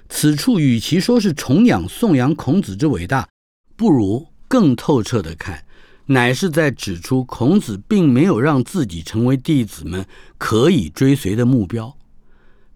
[0.08, 3.28] 此处与其说是崇仰颂扬孔子之伟大，
[3.76, 5.64] 不如更透彻的看，
[6.04, 11.96] 乃是在指出孔子并没有让自己成为弟子们可以追随的目标。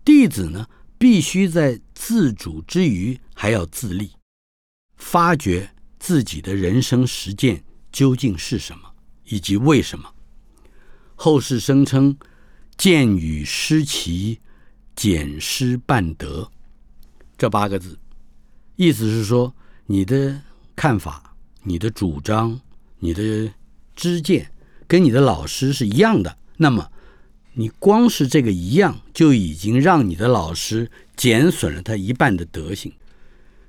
[0.02, 4.12] 弟子呢，必须在自主之余还要自立。”
[4.96, 7.62] 发掘自己的人生实践
[7.92, 8.94] 究竟是什么，
[9.26, 10.14] 以及为什么？
[11.14, 12.16] 后世声称
[12.78, 14.40] “见与失齐，
[14.94, 16.50] 简失半德”
[17.36, 17.98] 这八个字，
[18.76, 19.54] 意思是说
[19.84, 20.40] 你的
[20.74, 21.25] 看法、
[21.66, 22.60] 你的主张、
[23.00, 23.50] 你的
[23.96, 24.52] 知见
[24.86, 26.88] 跟你的老师是一样的，那么
[27.54, 32.92] 你光是这个一样，就已经让你的老师减损了他一半的德行。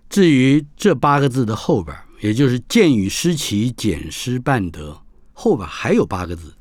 [0.09, 5.01] 至于这八个字的后边，也就是“见与失齐，减失半德”，
[5.33, 6.53] 后边还有八个字。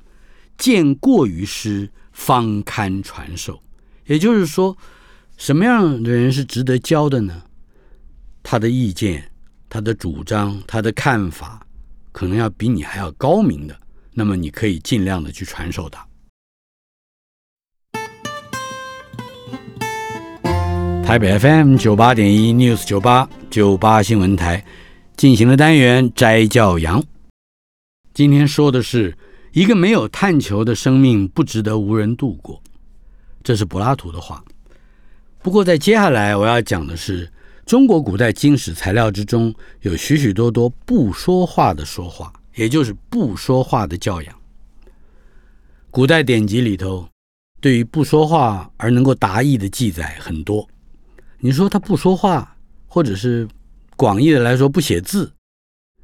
[0.56, 3.62] 见过于师，方堪传授。
[4.06, 4.76] 也就是说，
[5.36, 7.42] 什么样的人是值得教的呢？
[8.42, 9.30] 他的意见、
[9.68, 11.60] 他的主张、他的看法，
[12.12, 13.78] 可能要比你还要高明的，
[14.12, 16.06] 那么你可以尽量的去传授他。
[21.04, 24.64] 台北 FM 九八点一 News 九八九八新闻台
[25.16, 27.02] 进行了单元摘教羊，
[28.14, 29.16] 今天说的是。
[29.52, 32.62] 一个没有探求的生命不值得无人度过，
[33.42, 34.44] 这是柏拉图的话。
[35.38, 37.32] 不过，在接下来我要讲的是，
[37.66, 44.34] 中国古代经史材料之中有许许多多不说话的说话，也就是不说话的教养。
[45.90, 47.08] 古代典籍里头，
[47.60, 50.64] 对于不说话而能够达意的记载很多。
[51.40, 52.56] 你说他不说话，
[52.86, 53.48] 或者是
[53.96, 55.32] 广义的来说不写字，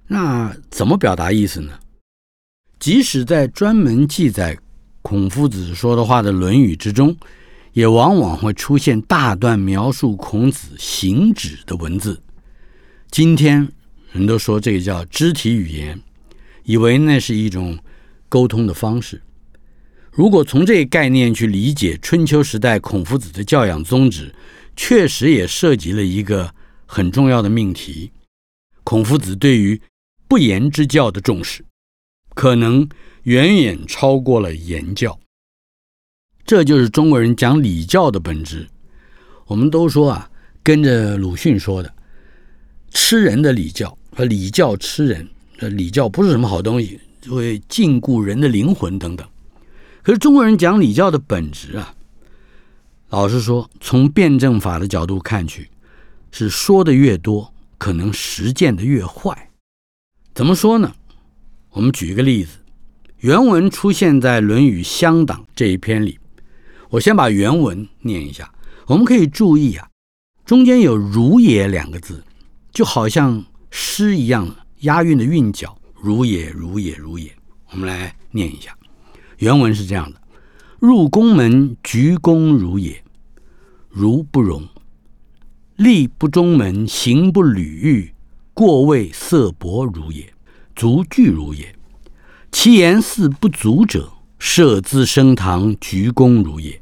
[0.08, 1.78] 那怎么表达意思呢？
[2.80, 4.58] 即使在专门记载
[5.00, 7.16] 孔夫子说的话的《论语》之中，
[7.72, 12.22] 也往往会出现大段描述孔子行止的文字。
[13.10, 13.68] 今天
[14.12, 16.00] 人都说这个叫肢体语言，
[16.64, 17.78] 以为那是一种
[18.28, 19.22] 沟通的方式。
[20.10, 24.34] 如果从这个概念去理解春秋时代孔夫子的教养宗旨，
[24.76, 26.54] 确实也涉及了一个
[26.84, 28.12] 很重要的命题：
[28.84, 29.80] 孔夫子对于
[30.28, 31.64] 不言之教的重视。
[32.34, 32.88] 可能
[33.24, 35.18] 远远超过了言教，
[36.44, 38.66] 这就是中国人讲礼教的本质。
[39.46, 40.30] 我们都说啊，
[40.62, 41.92] 跟着鲁迅说的，
[42.90, 45.28] 吃人的礼教和礼教吃人，
[45.58, 49.26] 呃礼教不是什么好东西，会禁锢人的灵魂等等。
[50.02, 51.94] 可是中国人讲礼教的本质啊，
[53.10, 55.68] 老实说，从辩证法的角度看去，
[56.30, 59.50] 是说的越多，可能实践的越坏。
[60.34, 60.92] 怎么说呢？
[61.70, 62.58] 我们举一个例子，
[63.18, 66.18] 原文出现在《论语乡党》这一篇里。
[66.92, 68.52] 我先把原文念一下。
[68.86, 69.88] 我们可以注意啊，
[70.44, 72.22] 中间有“如也”两个字，
[72.70, 77.32] 就好像诗一样押韵的韵脚，“如也，如也，如也”。
[77.72, 78.76] 我们来念一下，
[79.38, 80.20] 原文是这样的
[80.78, 83.02] ：“入宫门，鞠躬如也，
[83.88, 84.60] 如不容；
[85.76, 88.12] 立不中门，行不履阈，
[88.52, 90.30] 过位色薄如也。”
[90.76, 91.74] 足具如也，
[92.50, 96.80] 其言似不足者，设资升堂，鞠躬如也；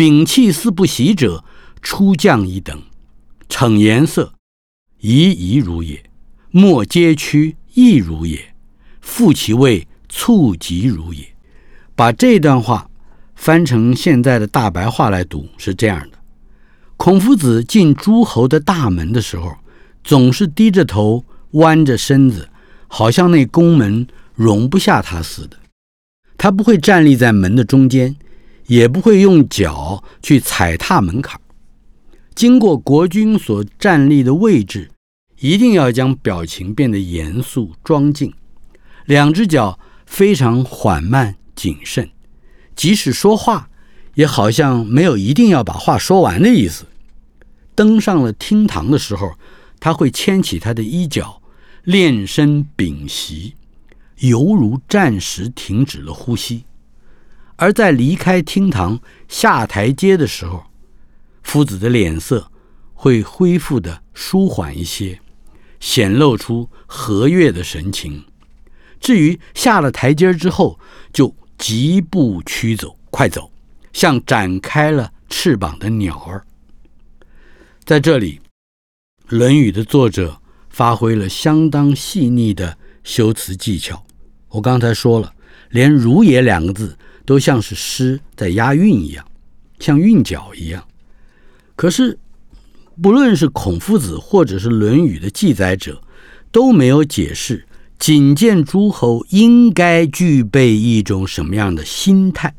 [0.00, 1.44] 摒弃四不习者，
[1.82, 2.84] 出将一等，
[3.50, 4.32] 逞颜色，
[5.00, 5.98] 夷夷如也；
[6.50, 8.38] 莫皆屈，亦如也；
[9.02, 11.22] 复其位，促疾如也。
[11.94, 12.88] 把这段话
[13.34, 16.16] 翻成现在的大白话来读，是这样的：
[16.96, 19.54] 孔夫子进诸侯的大门的时候，
[20.02, 22.48] 总是低着头，弯着身子。
[22.88, 25.58] 好像那宫门容不下他似的，
[26.38, 28.16] 他不会站立在门的中间，
[28.70, 31.40] 也不会用脚去踩踏门槛
[32.36, 34.92] 经过国君所站立的位置，
[35.40, 38.32] 一定要将表情变得严肃庄敬，
[39.06, 42.08] 两只脚非常缓慢谨慎，
[42.76, 43.68] 即使说话，
[44.14, 46.86] 也好像没有一定要把话说完的意思。
[47.74, 49.32] 登上了厅堂的时候，
[49.80, 51.42] 他会牵起他的衣角。
[51.82, 53.54] 练身屏息，
[54.18, 56.62] 犹如暂时停止了呼吸；
[57.60, 58.98] 而在离开厅堂
[59.28, 60.64] 下台阶的时候，
[61.42, 62.50] 夫子的脸色
[62.94, 65.20] 会恢复的舒缓一些，
[65.78, 68.24] 显露出和悦的神情。
[68.98, 70.80] 至于下了台阶之后，
[71.12, 73.52] 就疾步驱走，快走，
[73.92, 76.42] 像展开了翅膀的鸟儿。
[77.84, 78.40] 在这里，
[79.36, 80.40] 《论语》的作者。
[80.72, 84.06] 发挥了相当细腻的修辞技巧。
[84.50, 85.34] 我刚才说了，
[85.70, 89.24] 连“如也”两个字都像是诗在押韵一样，
[89.78, 90.86] 像韵脚一样。
[91.76, 92.18] 可是，
[93.02, 96.02] 不论是孔夫子或者是《论语》的记载者，
[96.50, 97.66] 都没有解释
[97.98, 102.54] 觐见诸侯应该具备一种什么样的心态。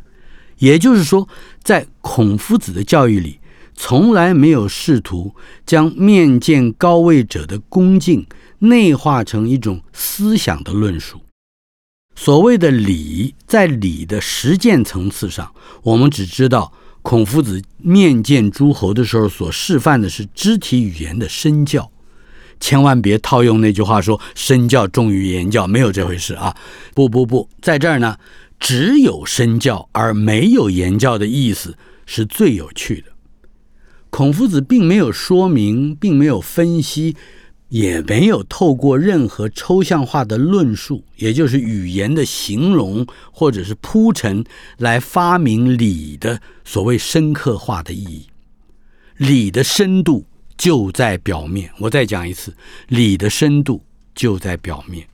[0.57, 1.27] 也就是说，
[1.63, 3.39] 在孔夫子的教育里。
[3.73, 5.33] 从来没有试图
[5.65, 8.27] 将面见高位者的恭敬
[8.59, 11.19] 内化成一种思想的论述。
[12.15, 15.53] 所谓的礼，在礼的实践层次上，
[15.83, 21.91] 我们只知道孔夫子面见诸侯的时候所示范的是肢体语言的身教，
[22.59, 26.55] 千万别套用那句话说“身教重于言教”，没有这回事啊！
[26.93, 28.17] 不不不，在这儿呢，
[28.59, 33.07] 只有身教而没有言教的意思是最有趣的。
[34.11, 37.15] 孔夫子并没有说明，并没有分析。
[37.71, 44.43] 也没有透过任何抽象化的论述，也就是语言的形容或者是铺陈，
[44.77, 48.27] 来发明理的所谓深刻化的意义。
[49.15, 50.25] 理的深度
[50.57, 51.71] 就在表面。
[51.79, 52.53] 我再讲一次，
[52.89, 53.81] 理的深度
[54.13, 55.07] 就在表面，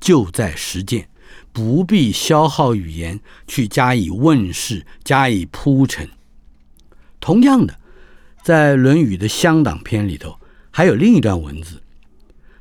[0.00, 1.08] 就在实践，
[1.52, 3.18] 不必消耗语言
[3.48, 6.08] 去加以问世、加以铺陈。
[7.18, 7.74] 同样的，
[8.44, 10.36] 在《论语》的乡党篇里头。
[10.74, 11.82] 还有另一段文字，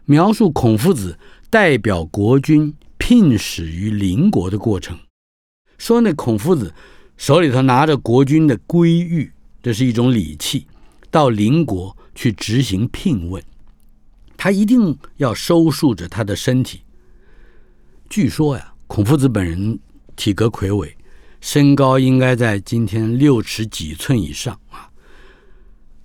[0.03, 1.17] 描述孔夫子
[1.49, 4.99] 代表国君聘使于邻国的过程。
[5.77, 6.73] 说那孔夫子
[7.15, 9.31] 手里头拿着国君的圭玉，
[9.63, 10.67] 这是一种礼器，
[11.09, 13.41] 到邻国去执行聘问，
[14.35, 16.81] 他一定要收束着他的身体。
[18.09, 19.79] 据说呀，孔夫子本人
[20.17, 20.97] 体格魁伟，
[21.39, 24.90] 身高应该在今天六尺几寸以上啊。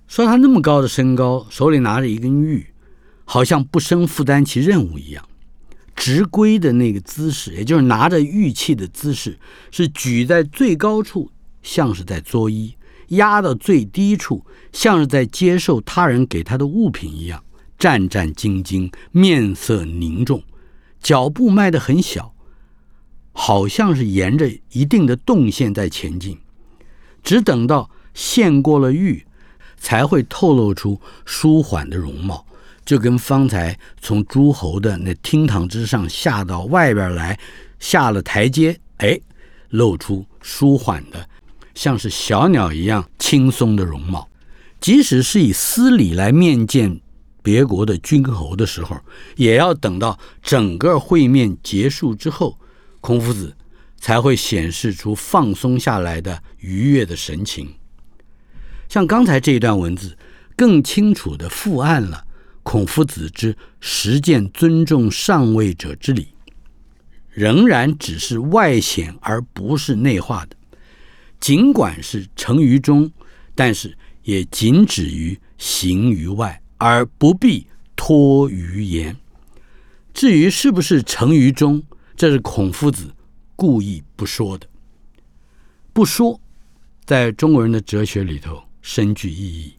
[0.09, 2.67] 说他那么高的身高，手里拿着一根玉，
[3.25, 5.29] 好像不生负担其任务一样。
[5.97, 9.39] 执圭的那个姿势，也就是拿着玉器的姿势，
[9.71, 11.31] 是举在最高处，
[11.63, 12.75] 像是在作揖；
[13.09, 17.43] 压到最低处，像是在接受他人给他的物品一样，
[17.79, 20.43] 战战兢兢，面色凝重，
[21.01, 22.35] 脚步迈得很小，
[23.33, 26.39] 好像是沿着一定的动线在前进。
[27.25, 29.26] 只等到献过了玉。
[29.79, 32.45] 才会透露出舒缓的容貌，
[32.85, 37.39] 就跟方才从诸侯的那厅堂之上下到外边来，
[37.79, 39.21] 下了台阶，哎，
[39.71, 41.29] 露出舒缓的，
[41.75, 44.29] 像是小鸟一样轻松的容貌。
[44.81, 47.01] 即使是以私礼来面见
[47.43, 48.97] 别国的君侯的时候，
[49.37, 52.59] 也要等到整个会面结束之后，
[53.01, 53.57] 孔夫子
[53.99, 57.75] 才会显示出放松下来的愉悦的神情。
[58.89, 60.17] 像刚才这一段文字，
[60.57, 62.25] 更清楚地复案了
[62.63, 66.29] 孔夫子之实践尊重上位者之礼，
[67.31, 70.57] 仍然只是外显而不是内化的。
[71.39, 73.13] 尽管是成于中，
[73.55, 79.17] 但是也仅止于行于外，而不必托于言。
[80.15, 81.83] 至于是不是成于中，
[82.17, 83.15] 这是孔夫子
[83.55, 84.67] 故意不说的。
[85.93, 86.41] 不说，
[87.05, 88.66] 在中国人的哲学里头。
[88.87, 89.75] 深具意义，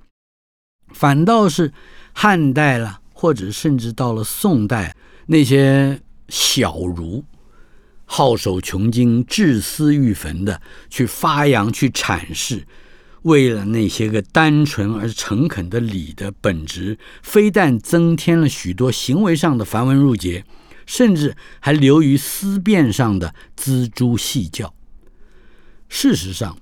[0.90, 1.72] 反倒是
[2.12, 4.98] 汉代了，或者甚至到了宋代，
[5.28, 7.24] 那些小儒
[8.04, 12.68] 好守穷经、治私欲焚的去发扬、去阐释，
[13.22, 20.44] 为了那些个单纯而诚恳的礼的本质，非但增添了许多行为上的繁文缛节，
[20.86, 24.76] 甚至还流于思辨上的锱铢细教。
[25.88, 26.58] 事实上。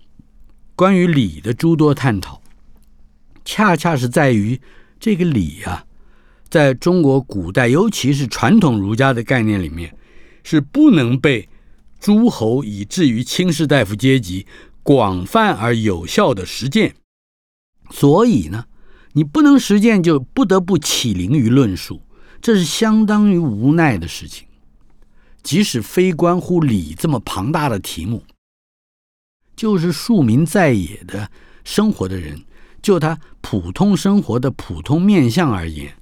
[0.76, 2.42] 关于礼的诸多探讨，
[3.46, 4.60] 恰恰是在于
[5.00, 5.86] 这个礼啊，
[6.50, 9.96] 在中国古代，尤其是传统儒家的概念里面，
[10.44, 11.48] 是不能被
[12.00, 14.46] 诸侯以至于卿士大夫阶级
[14.84, 16.94] 广泛而有效的实践。
[17.92, 18.66] 所以呢，
[19.14, 22.02] 你不能实践，就不得不起灵于论述，
[22.42, 24.46] 这是相当于无奈的事情。
[25.42, 28.24] 即使非关乎礼这么庞大的题目。
[29.56, 31.30] 就是庶民在野的
[31.64, 32.44] 生活的人，
[32.82, 35.96] 就他普通生活的普通面相而言，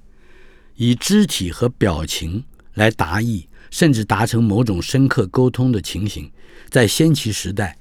[0.76, 2.44] 以肢体和表情
[2.74, 6.30] 来达意，甚至达成某种深刻沟通的情形，
[6.68, 7.76] 在先秦时代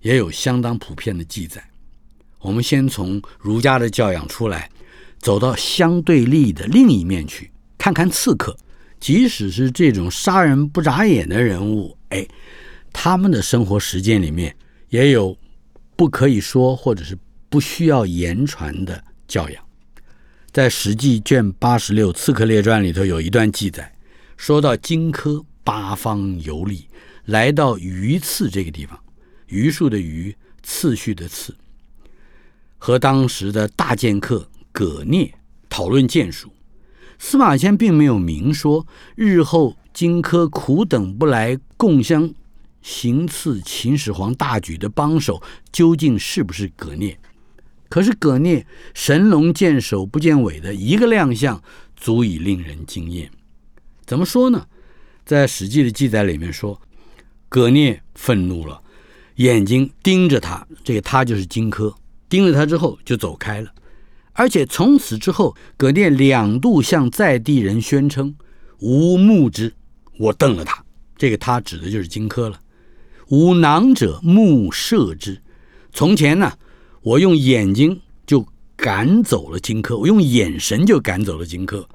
[0.00, 1.62] 也有相当普遍的记载。
[2.40, 4.70] 我们先从儒家的教养出来，
[5.18, 8.56] 走到相对立的另一面去，看看刺客，
[9.00, 12.26] 即使是这种杀人不眨眼的人物，哎，
[12.92, 14.54] 他们的生活实践里面。
[14.96, 15.36] 也有
[15.94, 17.18] 不可以说或者是
[17.50, 19.62] 不需要言传的教养，
[20.50, 23.94] 在《史记》卷八十六《刺客列传》里头有一段记载，
[24.38, 26.86] 说到荆轲八方游历，
[27.26, 28.98] 来到榆次这个地方，
[29.48, 31.54] 榆树的榆，次序的次，
[32.78, 35.30] 和当时的大剑客葛聂
[35.68, 36.50] 讨论剑术。
[37.18, 42.32] 司马迁并没有明说，日后荆轲苦等不来共相。
[42.86, 47.18] 行刺秦始皇大举的帮手究竟是不是葛聂？
[47.88, 48.64] 可是葛聂
[48.94, 51.60] 神龙见首不见尾的一个亮相，
[51.96, 53.28] 足以令人惊艳。
[54.06, 54.68] 怎么说呢？
[55.24, 56.80] 在《史记》的记载里面说，
[57.48, 58.80] 葛聂愤怒了，
[59.34, 61.92] 眼睛盯着他，这个他就是荆轲，
[62.28, 63.74] 盯着他之后就走开了。
[64.32, 68.36] 而且从此之后，葛聂两度向在地人宣称
[68.78, 69.74] ：“吾目之，
[70.20, 70.84] 我瞪了他。”
[71.18, 72.60] 这个他指的就是荆轲了。
[73.28, 75.40] 吾囊者，目射之。
[75.92, 76.52] 从前呢，
[77.02, 78.46] 我用眼睛就
[78.76, 81.86] 赶走了荆轲，我用眼神就赶走了荆轲。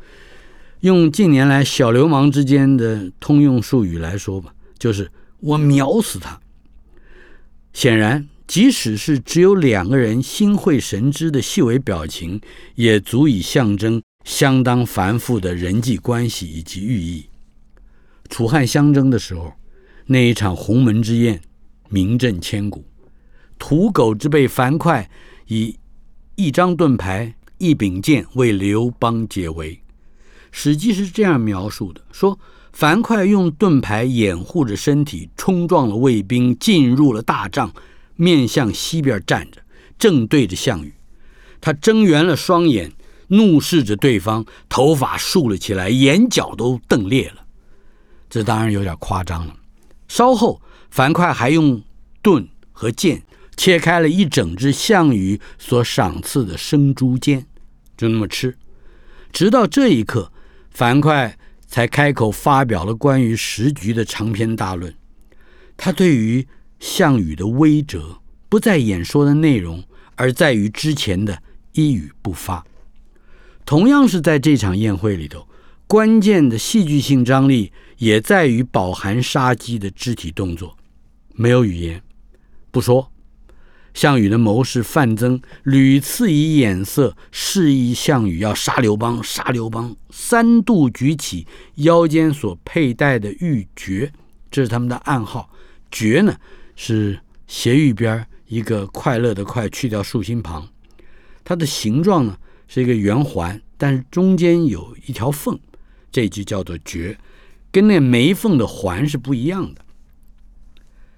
[0.82, 6.40] 用近年来小流氓之间的通用术语来说吧，就是我秒死他。
[7.74, 8.28] 显然。
[8.48, 12.42] 即使是只有两个人心会神知的细微表情，
[12.76, 17.28] 也足以象征相当繁复的人际关系以及寓意。
[18.28, 19.54] 楚汉相争的时候，
[20.12, 21.42] 那一场鸿门之宴
[21.88, 22.84] 名震千古。
[23.58, 25.08] 屠狗之辈樊哙
[25.48, 25.78] 以
[26.36, 29.74] 一张盾牌、一柄剑为刘邦解围。
[30.52, 32.38] 《史记》是这样描述的：说
[32.74, 37.74] 樊哙用盾牌掩护着身体，冲撞了卫兵，进入了大帐。
[38.18, 39.62] 面向西边站着，
[39.98, 40.94] 正对着项羽，
[41.62, 42.92] 他睁圆了双眼，
[43.30, 47.46] 怒视着对方，头发竖了起来，眼角都瞪裂了。
[48.30, 49.56] 这当然有点夸张了。
[50.12, 51.82] 稍后，樊哙还用
[52.22, 53.24] 盾和剑
[53.56, 57.46] 切开了一整只项羽所赏赐的生猪肩，
[57.96, 58.58] 就那么吃。
[59.32, 60.34] 直到这一刻，
[60.70, 61.34] 樊哙
[61.66, 64.94] 才开口发表了关于时局的长篇大论。
[65.78, 66.46] 他对于。
[66.82, 69.84] 项羽的威折不在演说的内容，
[70.16, 71.44] 而在于之前的
[71.74, 72.66] 一语不发。
[73.66, 75.48] 同样是在这场宴会里头，
[75.92, 80.78] 关键的戏剧性张力也在于饱含杀机的肢体动作。
[81.34, 82.02] 没有语言，
[82.72, 83.12] 不说。
[83.94, 94.10] 项羽的谋士范增屡次以眼色示意项羽要杀刘邦，杀刘邦，三度举起腰间所佩戴的玉珏，
[94.50, 95.50] 这是他们的暗号。
[95.92, 96.38] 珏呢？
[96.78, 100.70] 是斜玉边一个快乐的快去掉竖心旁，
[101.44, 102.38] 它的形状呢
[102.70, 105.60] 是一个圆环，但是中间有一条缝，
[106.12, 107.18] 这句叫做绝，
[107.72, 109.82] 跟那没缝的环是不一样的。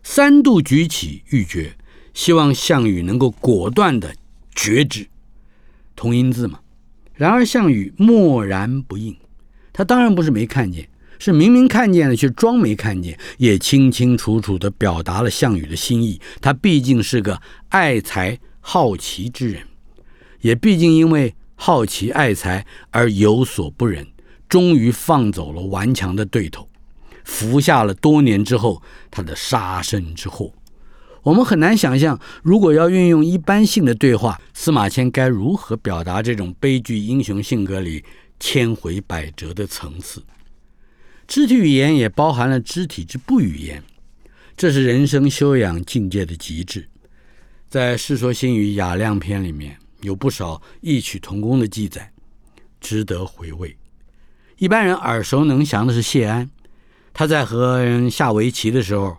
[0.03, 1.71] 三度举起玉珏，
[2.13, 4.15] 希望项羽能够果断的
[4.53, 5.07] 决之，
[5.95, 6.59] 同音字嘛。
[7.15, 9.15] 然而项羽默然不应，
[9.71, 10.89] 他当然不是没看见。
[11.19, 16.19] 是明明看见了，却装没看见，也清清楚楚地表达了项羽的心意。
[16.41, 19.63] 他毕竟是个爱才好奇之人，
[20.41, 24.05] 也毕竟因为好奇爱才而有所不忍，
[24.53, 26.69] 终于放走了顽强的对头，
[27.23, 30.53] 服下了多年之后他的杀身之祸。
[31.23, 38.05] 我们很难想象，如果要运用一般性的对话，司马迁该如何表达这种悲剧英雄性格里
[38.39, 40.23] 千回百折的层次。
[41.27, 43.83] 肢体语言也包含了肢体之不语言，
[44.55, 46.87] 这是人生修养境界的极致。
[47.67, 52.13] 在《世说新语·雅量篇》里面有不少异曲同工的记载，
[52.79, 53.75] 值得回味。
[54.63, 56.49] 一般人耳熟能详的是谢安，
[57.11, 59.17] 他在和人下围棋的时候，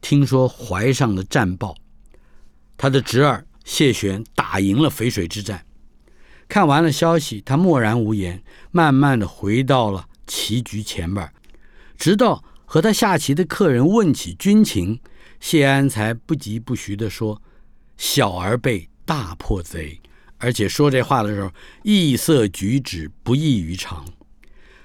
[0.00, 1.76] 听说淮上的战报，
[2.76, 5.64] 他的侄儿谢玄打赢了淝水之战。
[6.48, 11.32] 看完了消息，他默然无言，慢慢的回到了棋局前边。
[11.96, 14.98] 直到和他下棋的客人问起军情，
[15.38, 17.40] 谢安才不疾不徐地说
[17.96, 20.00] ：“小儿辈大破贼。”
[20.38, 21.52] 而且说这话的时候，
[21.84, 24.04] 异色举止不异于常。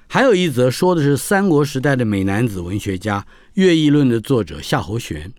[0.08, 3.22] 还有一则说的是三国时代的美男子文学家
[3.53, 5.34] 《乐毅论》的作者夏侯玄，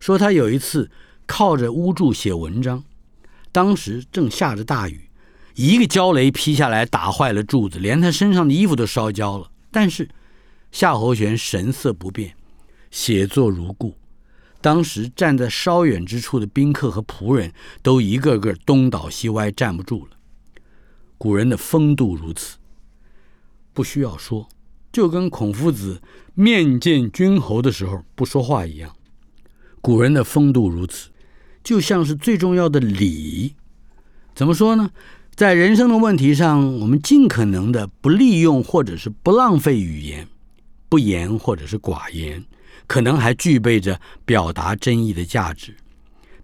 [0.00, 0.90] 说他有一次
[1.26, 2.84] 靠着屋柱写文章，
[3.50, 5.08] 当时正下着大雨，
[5.54, 10.08] 一个焦雷劈下来打坏了柱子，连他身上的衣服都烧焦了，但是。
[10.70, 12.34] 夏侯玄神色不变，
[12.90, 13.94] 写作如故。
[14.62, 17.52] 当时站在稍远之处的宾客和仆人
[17.82, 20.16] 都一个个东倒西歪，站不住了。
[21.18, 22.56] 古人的风度如此，
[23.72, 24.48] 不需要说，
[24.92, 26.02] 就跟孔夫子
[26.34, 28.94] 面见君侯的时候不说话一样。
[29.80, 31.10] 古人的风度如此，
[31.64, 33.54] 就像是最重要的礼。
[34.34, 34.90] 怎么说呢？
[35.34, 40.28] 在人生的问题上，我们尽可能的不利用或者是不浪费语言。
[40.88, 42.44] 不言或者是寡言，
[42.86, 45.74] 可能还具备着表达真意的价值。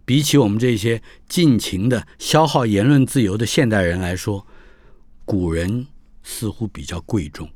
[0.07, 4.47] 比起我们这些尽情的消耗言论自由的现代人来说，
[5.26, 5.87] 古人
[6.29, 7.49] 似乎比较贵重。